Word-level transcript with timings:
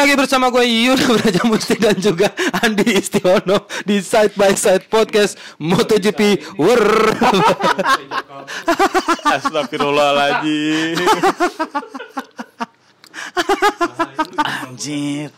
lagi 0.00 0.16
bersama 0.16 0.48
gue 0.48 0.64
Yun 0.64 0.96
Braja 1.20 1.44
Musti 1.44 1.76
dan 1.76 1.92
juga 2.00 2.32
Andi 2.64 2.96
Istiono 2.96 3.68
di 3.84 4.00
Side 4.00 4.32
by 4.32 4.56
Side 4.56 4.88
Podcast 4.88 5.36
MotoGP 5.60 6.40
Wer. 6.56 7.12
Astagfirullahaladzim. 9.28 11.04
Anjir. 14.40 15.28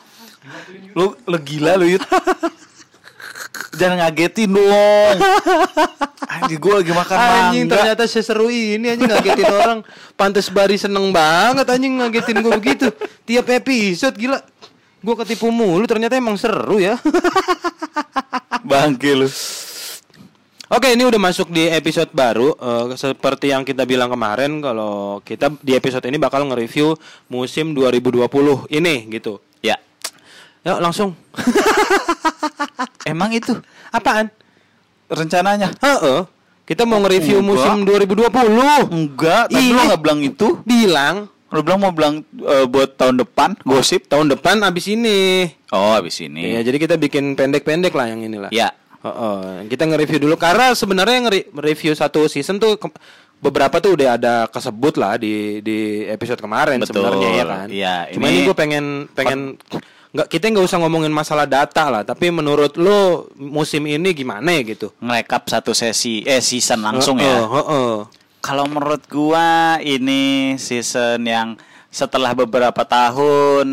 Lu, 0.94 1.18
lu 1.26 1.38
gila 1.42 1.74
lu 1.74 1.98
Yud 1.98 2.06
Jangan 3.76 3.96
ngagetin 4.00 4.48
dong 4.52 5.18
Anjir 6.32 6.56
gue 6.56 6.74
lagi 6.80 6.92
makan 6.92 7.16
Anjing 7.16 7.68
mangga 7.68 7.74
ternyata 7.76 8.02
seseru 8.08 8.48
ini 8.48 8.96
anjing 8.96 9.10
ngagetin 9.10 9.48
orang. 9.52 9.78
Pantes 10.16 10.48
Bari 10.48 10.80
seneng 10.80 11.12
banget 11.12 11.68
anjing 11.68 12.00
ngagetin 12.00 12.40
gue 12.40 12.52
begitu. 12.56 12.86
Tiap 13.28 13.46
episode 13.52 14.16
gila. 14.16 14.40
Gue 15.02 15.14
ketipu 15.18 15.52
mulu 15.52 15.84
ternyata 15.84 16.16
emang 16.16 16.40
seru 16.40 16.80
ya. 16.80 16.96
Bangke 18.68 19.12
lu 19.12 19.28
Oke, 20.72 20.88
ini 20.88 21.04
udah 21.04 21.20
masuk 21.20 21.52
di 21.52 21.68
episode 21.68 22.08
baru. 22.16 22.56
Eh, 22.56 22.96
seperti 22.96 23.52
yang 23.52 23.60
kita 23.60 23.84
bilang 23.84 24.08
kemarin, 24.08 24.56
kalau 24.64 25.20
kita 25.20 25.52
di 25.60 25.76
episode 25.76 26.00
ini 26.08 26.16
bakal 26.16 26.48
nge-review 26.48 26.96
musim 27.28 27.76
2020 27.76 28.72
ini 28.72 29.04
gitu. 29.12 29.36
Ya 29.60 29.76
Yuk 30.62 30.78
langsung. 30.78 31.12
Emang 33.04 33.30
itu 33.30 33.52
Apaan? 33.88 34.30
rencananya 35.06 35.68
Heeh. 35.78 36.24
Kita 36.62 36.82
mau 36.82 36.96
nge-review 36.98 37.42
Enggak. 37.42 37.50
musim 37.52 37.74
2020. 37.82 38.32
Enggak 38.88 39.44
Tadi 39.46 39.60
Iya. 39.60 39.74
lu 39.74 39.82
gak 39.86 40.00
bilang 40.00 40.20
itu 40.20 40.48
Bilang 40.62 41.16
Lu 41.48 41.60
bilang 41.60 41.78
mau 41.78 41.92
bilang 41.92 42.14
eh, 42.22 42.64
buat 42.64 42.96
tahun 42.96 43.18
depan 43.18 43.60
Gosip 43.60 44.06
tahun 44.06 44.32
depan 44.32 44.62
abis 44.62 44.88
ini. 44.88 45.52
Oh 45.68 45.92
habis 45.92 46.16
ini 46.18 46.54
Iya, 46.54 46.64
jadi 46.64 46.78
kita 46.78 46.94
bikin 46.96 47.34
pendek-pendek 47.34 47.92
lah 47.92 48.08
yang 48.08 48.20
inilah. 48.20 48.48
Ya 48.50 48.72
Heeh. 48.98 49.66
Kita 49.66 49.84
nge-review 49.84 50.22
dulu 50.22 50.36
karena 50.36 50.72
sebenarnya 50.72 51.28
nge-review 51.28 51.92
satu 51.92 52.24
season 52.24 52.56
tuh 52.56 52.78
beberapa 53.36 53.76
tuh 53.76 53.98
udah 53.98 54.14
ada 54.14 54.34
kesebut 54.46 54.94
lah 54.94 55.18
di 55.18 55.58
di 55.58 55.78
episode 56.06 56.38
kemarin 56.38 56.78
sebenarnya 56.80 57.28
ya 57.28 57.44
kan. 57.44 57.66
Iya, 57.68 57.94
Cuma 58.14 58.30
ini- 58.30 58.38
ini 58.38 58.46
gue 58.46 58.54
pengen 58.54 58.84
pengen 59.10 59.58
nggak 60.12 60.28
kita 60.28 60.52
nggak 60.52 60.66
usah 60.68 60.78
ngomongin 60.84 61.08
masalah 61.08 61.48
data 61.48 61.88
lah, 61.88 62.02
tapi 62.04 62.28
menurut 62.28 62.76
lo 62.76 63.32
musim 63.36 63.88
ini 63.88 64.12
gimana 64.12 64.52
ya 64.52 64.60
gitu? 64.60 64.92
Ngerekap 65.00 65.48
satu 65.48 65.72
sesi 65.72 66.20
Eh 66.28 66.44
season 66.44 66.84
langsung 66.84 67.16
Heeh, 67.16 67.32
ya 67.32 67.48
heeh. 67.48 67.92
Kalau 68.44 68.68
menurut 68.68 69.00
gua 69.08 69.80
ini 69.80 70.54
season 70.60 71.24
yang 71.24 71.56
setelah 71.88 72.36
beberapa 72.36 72.84
tahun 72.84 73.68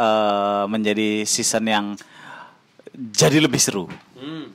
eh, 0.00 0.64
menjadi 0.72 1.28
season 1.28 1.64
yang 1.68 1.86
jadi 2.92 3.40
lebih 3.40 3.60
seru 3.60 3.88
Hmm, 4.16 4.52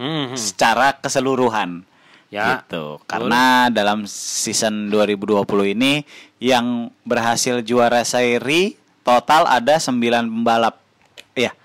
hmm. 0.00 0.36
secara 0.38 0.96
keseluruhan. 0.96 1.84
Ya, 2.28 2.60
Gitu. 2.60 3.00
Karena 3.08 3.72
dalam 3.72 4.04
season 4.04 4.92
2020 4.92 5.48
ini 5.72 6.04
yang 6.44 6.92
berhasil 7.08 7.64
juara 7.64 8.04
seri 8.04 8.76
total 9.08 9.48
ada 9.48 9.74
9 9.80 9.96
pembalap. 10.28 10.76
Iya. 11.32 11.56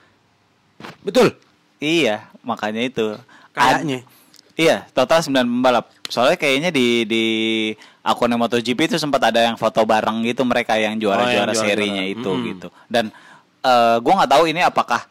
Betul. 1.03 1.35
Iya, 1.77 2.23
makanya 2.41 2.79
itu. 2.81 3.19
Kayaknya. 3.51 3.99
Ad- 4.01 4.07
iya, 4.55 4.87
total 4.95 5.19
9 5.19 5.43
pembalap. 5.43 5.91
Soalnya 6.07 6.39
kayaknya 6.39 6.71
di 6.71 7.03
di 7.03 7.23
akun 7.99 8.31
MotoGP 8.31 8.87
itu 8.87 8.97
sempat 8.97 9.19
ada 9.23 9.43
yang 9.43 9.55
foto 9.55 9.83
bareng 9.83 10.23
gitu 10.23 10.43
mereka 10.43 10.79
yang 10.79 10.95
juara-juara 10.95 11.23
Oh, 11.23 11.27
yang 11.27 11.37
juara-juara. 11.51 11.67
serinya 11.67 12.03
itu 12.03 12.29
Mm-mm. 12.29 12.47
gitu. 12.55 12.67
Dan 12.87 13.11
eh 13.59 13.95
gua 13.99 14.13
nggak 14.23 14.31
tahu 14.31 14.43
ini 14.47 14.61
apakah 14.61 15.01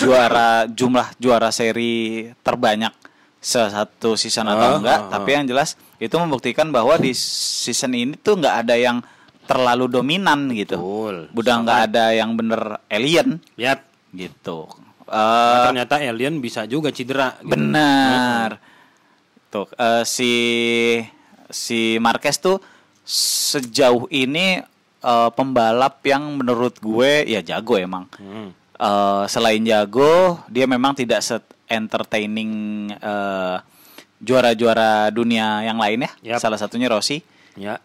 juara 0.00 0.64
jumlah 0.78 1.12
juara 1.16 1.48
seri 1.50 2.28
terbanyak 2.40 2.92
satu 3.38 4.18
season 4.18 4.48
atau 4.48 4.74
Ah, 4.74 4.78
enggak, 4.80 5.00
ah, 5.06 5.10
tapi 5.12 5.30
yang 5.32 5.46
jelas 5.46 5.78
itu 5.96 6.12
membuktikan 6.18 6.66
bahwa 6.68 6.98
di 6.98 7.14
season 7.14 7.94
ini 7.94 8.14
tuh 8.18 8.34
nggak 8.36 8.66
ada 8.66 8.74
yang 8.74 8.98
terlalu 9.46 9.86
dominan 9.88 10.50
gitu. 10.50 10.76
Betul. 10.76 11.16
Udah 11.32 11.54
nggak 11.62 11.80
ada 11.90 12.04
yang 12.12 12.34
bener 12.34 12.82
alien 12.90 13.38
Lihat, 13.54 13.80
gitu. 14.12 14.66
Eh, 15.06 15.58
ternyata 15.70 16.02
alien 16.02 16.42
bisa 16.42 16.66
juga 16.66 16.90
cedera. 16.90 17.38
gitu. 17.38 17.54
Benar. 17.54 18.58
Tuh 19.48 19.70
eh, 19.78 20.02
si 20.02 20.32
si 21.46 21.94
Marquez 22.02 22.42
tuh 22.42 22.58
sejauh 23.06 24.10
ini 24.10 24.58
eh, 25.00 25.30
pembalap 25.32 26.02
yang 26.02 26.42
menurut 26.42 26.76
gue 26.82 27.22
ya 27.30 27.40
jago 27.40 27.78
emang. 27.78 28.10
Hmm. 28.18 28.50
Eh, 28.76 29.24
selain 29.30 29.62
jago, 29.62 30.42
dia 30.50 30.66
memang 30.66 30.92
tidak 30.98 31.22
set 31.22 31.46
entertaining 31.66 32.86
juara-juara 34.16 35.10
dunia 35.10 35.66
yang 35.66 35.78
lain 35.82 36.06
ya. 36.06 36.10
Yap. 36.34 36.38
Salah 36.42 36.58
satunya 36.58 36.86
Rossi 36.86 37.20
Ya. 37.56 37.80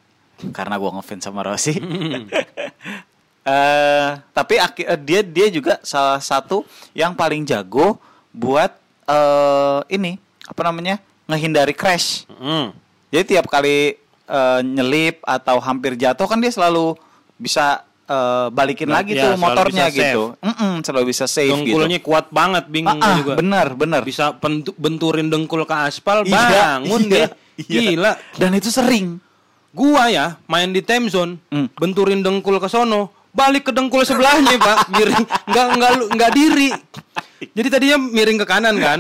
Karena 0.49 0.81
gua 0.81 0.97
ngefans 0.97 1.21
sama 1.21 1.45
Rossi. 1.45 1.77
Eh, 3.41 4.09
tapi 4.37 4.61
eh, 4.61 4.99
dia 5.01 5.25
dia 5.25 5.49
juga 5.49 5.81
salah 5.81 6.21
satu 6.21 6.61
yang 6.93 7.17
paling 7.17 7.41
jago 7.41 7.97
buat 8.29 8.69
eh 9.09 9.79
ini 9.89 10.13
apa 10.45 10.61
namanya 10.61 11.01
menghindari 11.25 11.73
crash. 11.73 12.29
Hmm. 12.29 12.69
Jadi 13.09 13.33
tiap 13.33 13.49
kali 13.49 13.97
eh, 14.29 14.59
nyelip 14.61 15.25
atau 15.25 15.57
hampir 15.57 15.97
jatuh 15.97 16.29
kan 16.29 16.37
dia 16.37 16.53
selalu 16.53 16.93
bisa 17.33 17.81
eh, 18.05 18.53
balikin 18.53 18.93
Nah, 18.93 19.01
lagi 19.01 19.17
ya, 19.17 19.33
tuh 19.33 19.41
motornya 19.41 19.89
gitu. 19.89 20.37
Mm-mm, 20.37 20.85
selalu 20.85 21.09
bisa 21.09 21.25
save 21.25 21.49
Dengkulnya 21.49 21.97
gitu. 21.97 22.13
kuat 22.13 22.29
banget, 22.29 22.69
bingung 22.69 23.01
Ah, 23.01 23.09
ah, 23.09 23.17
juga. 23.17 23.33
benar 23.41 23.73
benar. 23.73 24.05
Bisa 24.05 24.37
benturin 24.77 25.33
dengkul 25.33 25.65
ke 25.65 25.73
aspal, 25.81 26.21
Iya, 26.29 26.77
bangun 26.77 27.01
iya, 27.09 27.09
dia. 27.09 27.27
iya. 27.57 27.81
Gila. 27.89 28.11
Dan 28.37 28.53
itu 28.53 28.69
sering. 28.69 29.17
Gua 29.71 30.07
ya 30.07 30.35
main 30.45 30.69
di 30.69 30.79
time 30.79 31.07
zone, 31.07 31.39
Hmm. 31.47 31.71
benturin 31.73 32.19
dengkul 32.19 32.59
ke 32.59 32.67
sono, 32.67 33.07
balik 33.31 33.67
ke 33.67 33.71
dengkul 33.71 34.03
sebelahnya, 34.03 34.55
Pak. 34.57 34.91
Miring, 34.91 35.23
nggak 35.47 35.67
nggak 35.75 35.91
nggak 36.11 36.31
diri. 36.31 36.67
Jadi 37.49 37.67
tadinya 37.69 37.97
miring 37.97 38.37
ke 38.37 38.45
kanan 38.45 38.75
kan. 38.77 38.99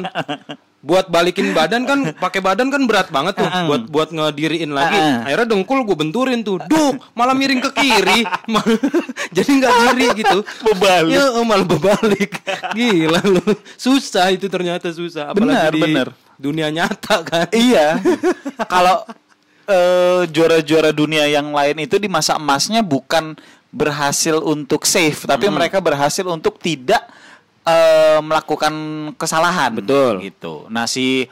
Buat 0.81 1.13
balikin 1.13 1.53
badan 1.53 1.85
kan 1.85 2.09
pakai 2.17 2.41
badan 2.41 2.73
kan 2.73 2.89
berat 2.89 3.13
banget 3.13 3.37
tuh 3.37 3.45
Ah, 3.45 3.53
ah. 3.53 3.65
buat 3.69 3.85
buat 3.85 4.09
ngediriin 4.09 4.73
lagi. 4.73 4.97
Ah. 4.97 5.29
Akhirnya 5.29 5.53
dengkul 5.53 5.85
gue 5.85 5.93
benturin 5.93 6.41
tuh. 6.41 6.57
Duh, 6.65 6.97
malah 7.13 7.37
miring 7.37 7.61
ke 7.61 7.69
kiri. 7.69 8.25
Jadi 9.37 9.61
nggak 9.61 9.73
diri 9.93 10.05
gitu. 10.17 10.41
Berbalik. 10.41 11.13
Ya, 11.13 11.29
oh, 11.37 11.45
malah 11.45 11.69
berbalik. 11.69 12.33
Gila 12.73 13.21
lu. 13.21 13.45
Susah 13.77 14.33
itu 14.33 14.49
ternyata 14.49 14.89
susah. 14.89 15.29
Apalagi 15.29 15.53
Benar, 15.53 15.69
di 15.69 15.81
benar. 15.85 16.07
dunia 16.41 16.67
nyata 16.73 17.15
kan. 17.21 17.45
Iya. 17.53 18.01
Kalau 18.73 19.05
eh, 19.65 20.21
juara-juara 20.29 20.89
dunia 20.91 21.25
yang 21.25 21.51
lain 21.51 21.83
itu 21.83 21.97
di 21.97 22.07
masa 22.07 22.37
emasnya 22.37 22.81
bukan 22.81 23.35
berhasil 23.71 24.35
untuk 24.43 24.83
save, 24.83 25.15
tapi 25.23 25.47
Hmm. 25.47 25.55
mereka 25.55 25.79
berhasil 25.79 26.23
untuk 26.25 26.57
tidak 26.57 27.01
eh, 27.61 28.17
melakukan 28.25 28.73
kesalahan. 29.15 29.69
Betul. 29.77 30.17
Gitu. 30.25 30.65
Nah 30.67 30.89
si 30.89 31.29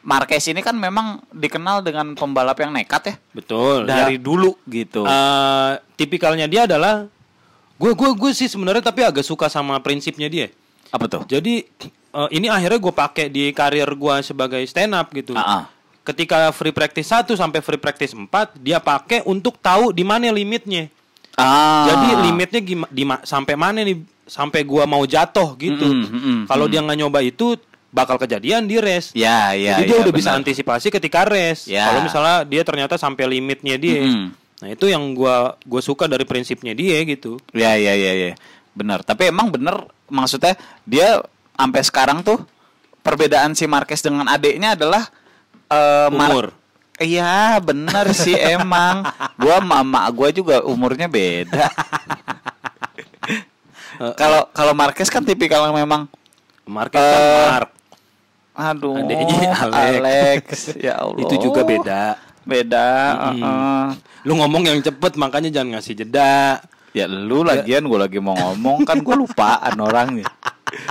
Marquez 0.00 0.46
ini 0.48 0.64
kan 0.64 0.72
memang 0.72 1.20
dikenal 1.28 1.84
dengan 1.84 2.14
pembalap 2.14 2.56
yang 2.56 2.72
nekat 2.72 3.02
ya 3.10 3.14
Betul. 3.34 3.84
dari 3.84 4.16
ya. 4.16 4.22
dulu 4.22 4.56
gitu. 4.64 5.04
Eh, 5.04 5.72
tipikalnya 5.98 6.48
dia 6.48 6.64
adalah 6.64 7.04
gue 7.76 7.92
gue 7.92 8.10
gue 8.16 8.30
sih 8.32 8.48
sebenarnya 8.48 8.80
tapi 8.80 9.04
agak 9.04 9.20
suka 9.20 9.50
sama 9.50 9.76
prinsipnya 9.82 10.32
dia. 10.32 10.48
Apa 10.88 11.12
tuh? 11.12 11.22
Jadi 11.28 11.68
eh, 11.92 12.28
ini 12.32 12.48
akhirnya 12.48 12.80
gue 12.80 12.94
pakai 12.96 13.26
di 13.28 13.52
karir 13.52 13.90
gue 13.92 14.14
sebagai 14.24 14.64
stand 14.64 14.96
up 14.96 15.12
gitu. 15.12 15.36
Ah, 15.36 15.44
ah. 15.44 15.62
Ketika 16.06 16.54
free 16.54 16.70
practice 16.70 17.10
1 17.10 17.34
sampai 17.34 17.58
free 17.58 17.82
practice 17.82 18.14
4 18.14 18.30
dia 18.56 18.78
pakai 18.78 19.26
untuk 19.26 19.58
tahu 19.58 19.90
di 19.90 20.06
mana 20.06 20.30
limitnya. 20.30 20.86
Ah. 21.34 21.90
Jadi 21.90 22.30
limitnya 22.30 22.60
gima, 22.62 22.86
di 22.88 23.02
ma- 23.02 23.20
sampai 23.26 23.58
mana 23.58 23.82
nih 23.82 23.98
sampai 24.24 24.62
gua 24.62 24.86
mau 24.86 25.02
jatuh 25.02 25.58
gitu. 25.58 25.82
Mm-mm, 25.82 26.08
mm-mm, 26.08 26.38
Kalau 26.46 26.70
dia 26.70 26.78
nggak 26.80 26.96
nyoba 26.96 27.20
itu 27.20 27.58
bakal 27.90 28.16
kejadian 28.16 28.70
di 28.70 28.78
race. 28.78 29.10
Ya, 29.12 29.52
ya, 29.52 29.82
Jadi 29.82 29.90
dia 29.90 29.96
ya, 29.98 30.02
udah 30.06 30.14
bisa 30.14 30.30
benar. 30.30 30.40
antisipasi 30.46 30.88
ketika 30.88 31.26
race. 31.26 31.66
Ya. 31.66 31.90
Kalau 31.90 32.00
misalnya 32.06 32.36
dia 32.46 32.62
ternyata 32.62 32.94
sampai 32.96 33.26
limitnya 33.26 33.74
dia. 33.76 34.00
Mm-mm. 34.06 34.30
Nah, 34.62 34.68
itu 34.72 34.88
yang 34.88 35.02
gua 35.12 35.58
gua 35.66 35.82
suka 35.84 36.06
dari 36.06 36.24
prinsipnya 36.24 36.72
dia 36.72 37.02
gitu. 37.04 37.36
Ya 37.52 37.74
ya 37.76 37.92
ya 37.92 38.12
ya. 38.14 38.32
Benar. 38.72 39.02
Tapi 39.02 39.28
emang 39.28 39.50
bener 39.50 39.84
maksudnya 40.06 40.54
dia 40.86 41.18
sampai 41.52 41.82
sekarang 41.82 42.22
tuh 42.22 42.40
perbedaan 43.02 43.52
si 43.52 43.66
Marquez 43.66 44.00
dengan 44.00 44.24
adiknya 44.26 44.72
adalah 44.72 45.08
eh, 45.68 46.08
Mar- 46.10 46.30
Umur. 46.30 46.46
Iya, 46.96 47.60
bener 47.60 48.08
sih 48.10 48.32
emang. 48.54 49.04
Gua 49.36 49.60
mama 49.60 50.08
gua 50.08 50.28
juga 50.30 50.62
umurnya 50.62 51.06
beda. 51.06 51.68
Kalau 54.16 54.48
kalau 54.50 54.72
Marquez 54.72 55.08
kan 55.08 55.20
tipikal 55.20 55.64
yang 55.64 55.76
memang 55.76 56.04
Marquez 56.64 57.00
kan 57.00 57.16
Eh, 57.16 57.46
Mark. 57.48 57.70
aduh 58.56 58.96
Adiknya 58.96 59.52
Alex. 59.64 59.76
Alex. 59.76 60.44
Ya 60.76 60.94
Allah. 60.96 61.20
Itu 61.24 61.34
juga 61.38 61.60
beda. 61.62 62.02
Beda. 62.42 62.88
Mm-mm. 63.32 63.40
uh-uh. 63.42 63.84
Lu 64.24 64.32
ngomong 64.36 64.62
yang 64.64 64.80
cepet 64.80 65.16
makanya 65.16 65.48
jangan 65.50 65.76
ngasih 65.76 65.96
jeda. 65.96 66.60
Ya 66.92 67.04
lu 67.04 67.44
lagian 67.44 67.84
gue 67.84 67.98
lagi 67.98 68.16
mau 68.16 68.32
ngomong 68.32 68.84
kan 68.84 69.00
gue 69.00 69.14
lupaan 69.14 69.76
orangnya. 69.76 70.24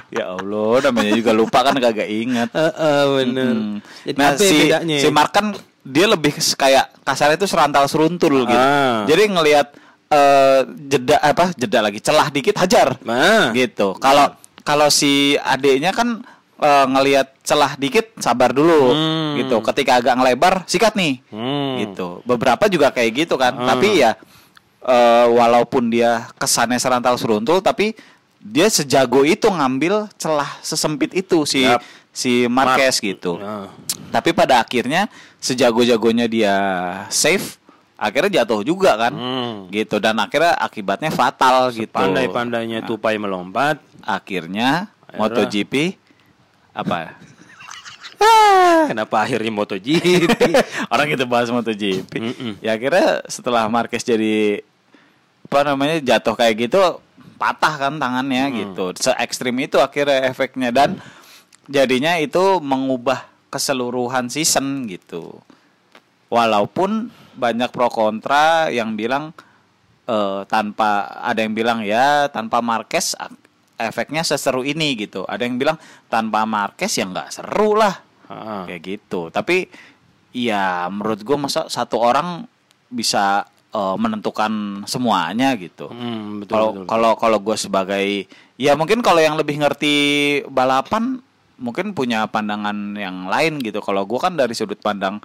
Ya 0.09 0.25
Allah, 0.31 0.74
namanya 0.83 1.12
juga 1.13 1.31
lupa 1.31 1.59
kan 1.62 1.75
kagak 1.75 2.06
inget. 2.06 2.50
Heeh, 2.57 3.01
bener. 3.15 3.53
Hmm. 3.53 3.77
Jadi 4.03 4.18
Nah 4.18 4.31
ya 4.31 4.39
si 4.39 4.57
bedanya? 4.62 4.97
si 5.00 5.07
Mark 5.09 5.31
kan 5.31 5.51
dia 5.81 6.06
lebih 6.06 6.33
kayak 6.56 7.01
kasarnya 7.01 7.36
itu 7.36 7.45
serantal 7.45 7.86
seruntul 7.86 8.44
gitu. 8.44 8.57
Ah. 8.57 9.06
Jadi 9.06 9.24
ngelihat 9.30 9.68
eh, 10.07 10.59
jeda 10.86 11.18
apa 11.19 11.50
jeda 11.53 11.80
lagi 11.81 11.97
celah 11.97 12.30
dikit 12.30 12.56
hajar 12.56 12.97
Nah, 13.01 13.50
gitu. 13.51 13.97
Kalau 13.97 14.33
kalau 14.62 14.88
si 14.88 15.33
adeknya 15.36 15.89
kan 15.89 16.21
eh, 16.56 16.86
ngelihat 16.88 17.38
celah 17.42 17.75
dikit 17.75 18.15
sabar 18.18 18.50
dulu 18.50 18.89
Hmm. 18.89 19.33
gitu. 19.38 19.62
Ketika 19.62 20.00
agak 20.00 20.15
ngelebar 20.15 20.53
sikat 20.65 20.94
nih 20.94 21.21
Hmm. 21.30 21.81
gitu. 21.81 22.21
Beberapa 22.24 22.65
juga 22.65 22.89
kayak 22.89 23.25
gitu 23.25 23.36
kan. 23.36 23.53
Tapi 23.56 24.00
ya 24.00 24.13
eh, 24.81 25.27
walaupun 25.27 25.89
dia 25.89 26.30
kesannya 26.36 26.77
serantal 26.77 27.18
seruntul 27.18 27.57
tapi 27.59 27.94
dia 28.45 28.69
sejago 28.69 29.25
itu 29.25 29.50
ngambil 29.50 30.06
celah 30.21 30.45
sesempit 30.62 31.18
itu 31.18 31.50
si 31.50 31.65
Yap. 31.65 31.81
si 32.13 32.45
Marquez 32.45 33.01
gitu. 33.01 33.42
Nah. 33.42 33.74
Tapi 34.13 34.38
pada 34.38 34.62
akhirnya 34.62 35.09
sejago-jagonya 35.42 36.30
dia 36.30 36.53
save 37.09 37.57
akhirnya 37.97 38.45
jatuh 38.45 38.62
juga 38.62 38.94
kan. 39.01 39.13
Hmm. 39.18 39.56
Gitu 39.74 39.97
dan 39.97 40.21
akhirnya 40.21 40.53
akibatnya 40.62 41.09
fatal 41.09 41.74
gitu. 41.74 41.89
Pandai-pandainya 41.89 42.86
tupai 42.86 43.18
melompat. 43.18 43.81
Akhirnya 44.06 44.94
Akhirnya- 45.09 45.18
MotoGP 45.18 45.74
apa? 46.69 47.18
Kenapa 48.94 49.25
akhirnya 49.25 49.50
MotoGP? 49.51 50.39
Orang 50.94 51.07
kita 51.09 51.25
bahas 51.25 51.50
MotoGP. 51.50 52.12
Mm-mm. 52.13 52.51
Ya 52.62 52.77
akhirnya 52.77 53.25
setelah 53.25 53.65
Marquez 53.68 54.06
jadi 54.06 54.62
apa 55.45 55.62
namanya 55.62 55.97
jatuh 56.01 56.33
kayak 56.38 56.69
gitu 56.69 57.01
patah 57.35 57.75
kan 57.77 57.93
tangannya 57.95 58.43
Hmm. 58.45 58.55
gitu. 58.55 58.85
Se 58.95 59.11
ekstrim 59.13 59.55
itu 59.57 59.77
akhirnya 59.77 60.25
efeknya 60.25 60.69
dan 60.69 60.97
jadinya 61.65 62.15
itu 62.15 62.59
mengubah 62.59 63.23
keseluruhan 63.49 64.27
season 64.27 64.85
gitu. 64.85 65.39
Walaupun 66.27 67.07
banyak 67.33 67.69
pro 67.69 67.87
kontra 67.87 68.67
yang 68.69 68.95
bilang 68.95 69.31
eh, 70.05 70.41
tanpa 70.45 70.89
ada 71.17 71.41
yang 71.41 71.51
bilang 71.51 71.81
ya 71.81 72.29
tanpa 72.29 72.61
Marquez 72.61 73.13
ak- 73.15 73.33
efeknya 73.75 74.21
seseru 74.21 74.61
ini 74.61 74.93
gitu. 74.95 75.25
Ada 75.25 75.43
yang 75.43 75.57
bilang 75.57 75.77
tanpa 76.07 76.45
Marquez 76.45 76.93
ya 76.93 77.05
nggak 77.05 77.29
seru 77.31 77.73
lah 77.73 78.05
Ah. 78.25 78.65
kayak 78.65 78.81
gitu 78.81 79.29
tapi 79.29 79.69
ya 80.33 80.89
menurut 80.89 81.21
gue 81.21 81.37
masa 81.37 81.69
satu 81.69 81.97
orang 81.97 82.49
bisa 82.87 83.45
eh, 83.75 83.95
menentukan 84.00 84.51
semuanya 84.88 85.51
gitu 85.60 85.92
Hmm, 85.92 86.48
kalau 86.48 86.72
betul. 86.72 86.86
kalau 86.88 87.12
kalau 87.19 87.38
gue 87.44 87.56
sebagai 87.56 88.06
ya 88.56 88.72
mungkin 88.74 89.04
kalau 89.04 89.19
yang 89.19 89.36
lebih 89.36 89.60
ngerti 89.60 89.95
balapan 90.48 91.19
mungkin 91.56 91.95
punya 91.95 92.27
pandangan 92.27 92.95
yang 92.95 93.27
lain 93.27 93.60
gitu 93.60 93.80
kalau 93.80 94.04
gue 94.04 94.19
kan 94.19 94.36
dari 94.36 94.51
sudut 94.51 94.80
pandang 94.80 95.19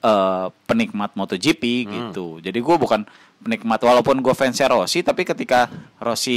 eh, 0.00 0.46
penikmat 0.64 1.12
MotoGP 1.12 1.62
Hmm. 1.80 1.90
gitu 1.90 2.26
jadi 2.38 2.56
gue 2.56 2.76
bukan 2.76 3.04
penikmat 3.38 3.80
walaupun 3.80 4.18
gue 4.18 4.32
fansnya 4.32 4.68
Rossi 4.68 5.00
tapi 5.00 5.24
ketika 5.24 5.64
Rossi 5.96 6.36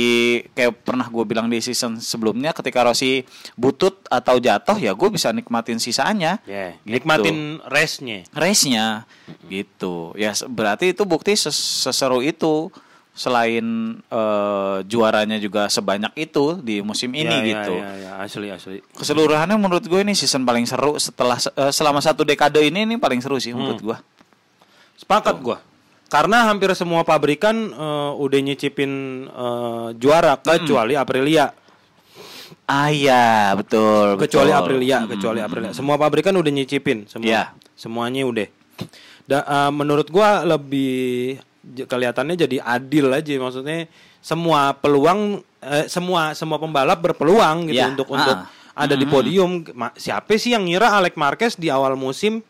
kayak 0.50 0.84
pernah 0.84 1.04
gue 1.06 1.24
bilang 1.24 1.48
di 1.48 1.60
season 1.60 1.98
sebelumnya 1.98 2.52
ketika 2.52 2.80
Rossi 2.82 3.28
butut 3.54 4.08
atau 4.08 4.38
jatuh 4.38 4.76
ya 4.78 4.92
gue 4.92 5.10
bisa 5.10 5.30
nikmatin 5.30 5.78
sisanya 5.78 6.40
Ya, 6.44 6.76
Gitu. 6.78 6.92
nikmatin 6.94 7.38
race-nya. 7.66 8.24
race-nya 8.32 9.04
gitu. 9.46 10.16
Ya 10.16 10.32
berarti 10.46 10.92
itu 10.92 11.04
bukti 11.04 11.34
ses- 11.34 11.56
seseru 11.84 12.20
itu 12.20 12.72
selain 13.14 13.62
eh, 14.04 14.78
juaranya 14.84 15.38
juga 15.38 15.70
sebanyak 15.70 16.10
itu 16.18 16.58
di 16.60 16.82
musim 16.82 17.14
ini 17.14 17.30
Ya, 17.30 17.40
ya, 17.40 17.50
gitu. 17.54 17.74
Ya, 17.78 17.92
ya, 17.94 18.12
asli 18.20 18.48
asli. 18.50 18.78
Keseluruhannya 18.92 19.54
menurut 19.56 19.86
gue 19.86 20.02
ini 20.02 20.12
season 20.12 20.42
paling 20.42 20.66
seru 20.66 20.98
setelah 20.98 21.38
se- 21.38 21.54
eh, 21.54 21.70
selama 21.70 22.02
satu 22.02 22.26
dekade 22.26 22.58
ini 22.60 22.84
ini 22.84 22.98
paling 22.98 23.22
seru 23.22 23.38
sih 23.38 23.54
menurut 23.54 23.80
gue. 23.80 23.98
Sepakat 24.98 25.38
gua. 25.40 25.58
Karena 26.10 26.46
hampir 26.46 26.70
semua 26.74 27.02
pabrikan 27.02 27.54
eh, 27.70 28.12
udah 28.18 28.40
nyicipin 28.42 28.92
eh, 29.26 29.88
juara 29.96 30.34
kecuali 30.36 30.94
Aprilia. 30.94 31.54
Ah 32.64 32.90
iya, 32.90 33.54
betul. 33.54 34.18
Kecuali 34.18 34.50
betul. 34.50 34.62
Aprilia, 34.62 34.98
Mm-mm. 35.02 35.12
kecuali 35.14 35.40
Aprilia. 35.42 35.72
Semua 35.74 35.98
pabrikan 35.98 36.34
udah 36.34 36.50
nyicipin 36.50 37.06
semua. 37.06 37.26
Iya. 37.26 37.44
Semuanya 37.78 38.26
udah. 38.26 38.48
Da- 39.26 39.46
eh, 39.46 39.72
menurut 39.72 40.10
gua 40.10 40.42
lebih 40.42 41.38
kelihatannya 41.64 42.36
jadi 42.36 42.58
adil 42.60 43.08
aja 43.10 43.34
maksudnya 43.38 43.88
semua 44.20 44.72
peluang 44.74 45.40
eh, 45.60 45.86
semua 45.88 46.32
semua 46.34 46.58
pembalap 46.58 47.00
berpeluang 47.00 47.68
gitu 47.68 47.80
Iya, 47.80 47.88
untuk 47.90 48.08
ah. 48.10 48.16
untuk 48.16 48.38
ada 48.74 48.96
di 48.96 49.06
podium. 49.06 49.62
Ma- 49.72 49.94
Siapa 49.94 50.34
sih 50.34 50.52
yang 50.52 50.66
ngira 50.66 50.92
Alex 50.92 51.14
Marquez 51.14 51.54
di 51.56 51.70
awal 51.70 51.94
musim 51.94 52.42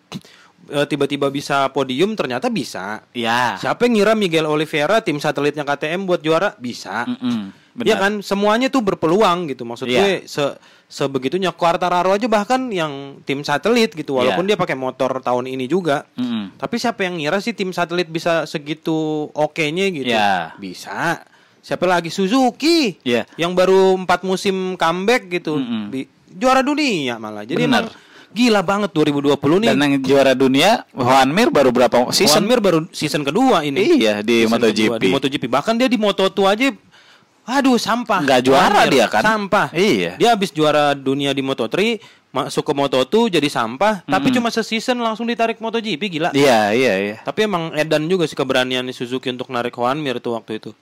eh, 0.65 0.86
tiba-tiba 0.86 1.27
bisa 1.27 1.68
podium 1.69 2.15
ternyata 2.15 2.48
bisa. 2.48 3.04
Iya. 3.12 3.60
Siapa 3.60 3.86
yang 3.86 3.94
ngira 3.98 4.13
Miguel 4.13 4.45
Oliveira 4.45 4.98
tim 5.00 5.18
satelitnya 5.18 5.62
KTM 5.62 6.07
buat 6.07 6.19
juara 6.19 6.56
bisa. 6.56 7.04
Ya 7.04 7.54
benar. 7.75 7.97
kan 7.99 8.13
semuanya 8.19 8.67
tuh 8.67 8.81
berpeluang 8.81 9.49
gitu 9.49 9.63
maksud 9.63 9.85
Iya. 9.85 9.97
gue 9.97 10.11
se 10.25 10.45
sebegitunya 10.85 11.49
Quartararo 11.49 12.13
aja 12.13 12.27
bahkan 12.27 12.69
yang 12.69 13.17
tim 13.21 13.41
satelit 13.41 13.91
gitu 13.91 14.15
walaupun 14.15 14.43
Iya. 14.43 14.53
dia 14.53 14.57
pakai 14.59 14.77
motor 14.77 15.17
tahun 15.19 15.47
ini 15.47 15.65
juga. 15.65 16.05
Mm-mm. 16.13 16.53
Tapi 16.55 16.75
siapa 16.77 17.01
yang 17.01 17.17
ngira 17.17 17.37
sih 17.37 17.51
tim 17.51 17.69
satelit 17.69 18.05
bisa 18.07 18.45
segitu 18.45 18.93
oke-nya 19.31 19.89
gitu? 19.89 20.13
Iya. 20.13 20.53
Bisa. 20.55 21.25
Siapa 21.59 21.89
lagi 21.89 22.13
Suzuki? 22.13 23.01
Iya. 23.01 23.25
Yang 23.35 23.51
baru 23.55 23.81
empat 23.97 24.21
musim 24.21 24.75
comeback 24.75 25.33
gitu. 25.33 25.57
Mm-mm. 25.57 25.89
Bi- 25.89 26.09
juara 26.29 26.61
dunia 26.61 27.17
malah. 27.17 27.41
Jadi 27.41 27.63
Bener. 27.63 27.85
emang 27.85 27.93
gila 28.29 28.61
banget 28.61 28.89
2020 28.91 29.33
nih. 29.61 29.69
Dan 29.69 29.79
yang 29.79 29.93
juara 29.99 30.33
dunia 30.33 30.85
Juan 30.89 31.29
Mir 31.29 31.49
baru 31.49 31.69
berapa 31.69 31.93
Juan 32.03 32.09
season? 32.11 32.45
Mir 32.45 32.57
baru 32.57 32.85
season 32.89 33.21
kedua 33.21 33.61
ini. 33.61 33.97
Iya 33.97 34.21
di 34.21 34.45
Season 34.45 34.57
MotoGP. 34.57 34.77
kedua, 34.83 34.97
Di 34.99 35.07
MotoGP. 35.09 35.43
Bahkan 35.47 35.73
dia 35.75 35.85
di 35.85 35.97
Moto2 35.97 36.37
aja 36.43 36.67
aduh 37.44 37.78
sampah. 37.80 38.24
Nggak 38.24 38.42
juara 38.48 38.84
Juan 38.84 38.88
Mir, 38.88 38.94
dia 38.94 39.06
kan? 39.12 39.22
Sampah. 39.24 39.68
Iya. 39.75 40.16
Dia 40.19 40.30
habis 40.34 40.50
juara 40.51 40.95
dunia 40.95 41.36
di 41.36 41.44
Moto3 41.44 42.00
masuk 42.33 42.66
ke 42.66 42.73
Moto2 42.73 43.30
jadi 43.38 43.45
sampah, 43.45 44.02
tapi 44.09 44.33
cuma 44.33 44.50
season 44.50 44.97
langsung 45.06 45.30
ditarik 45.30 45.62
MotoGP 45.62 46.02
gila. 46.18 46.30
Iya, 46.33 46.73
iya, 46.73 46.94
iya. 46.97 47.18
Tapi 47.21 47.45
emang 47.45 47.69
edan 47.78 48.09
juga 48.09 48.26
sih 48.26 48.33
keberanian 48.33 48.90
Suzuki 48.90 49.30
untuk 49.30 49.54
narik 49.54 49.78
Juan 49.78 50.02
Mir 50.02 50.18
tuh 50.18 50.33
waktu 50.33 50.57
itu. 50.57 50.73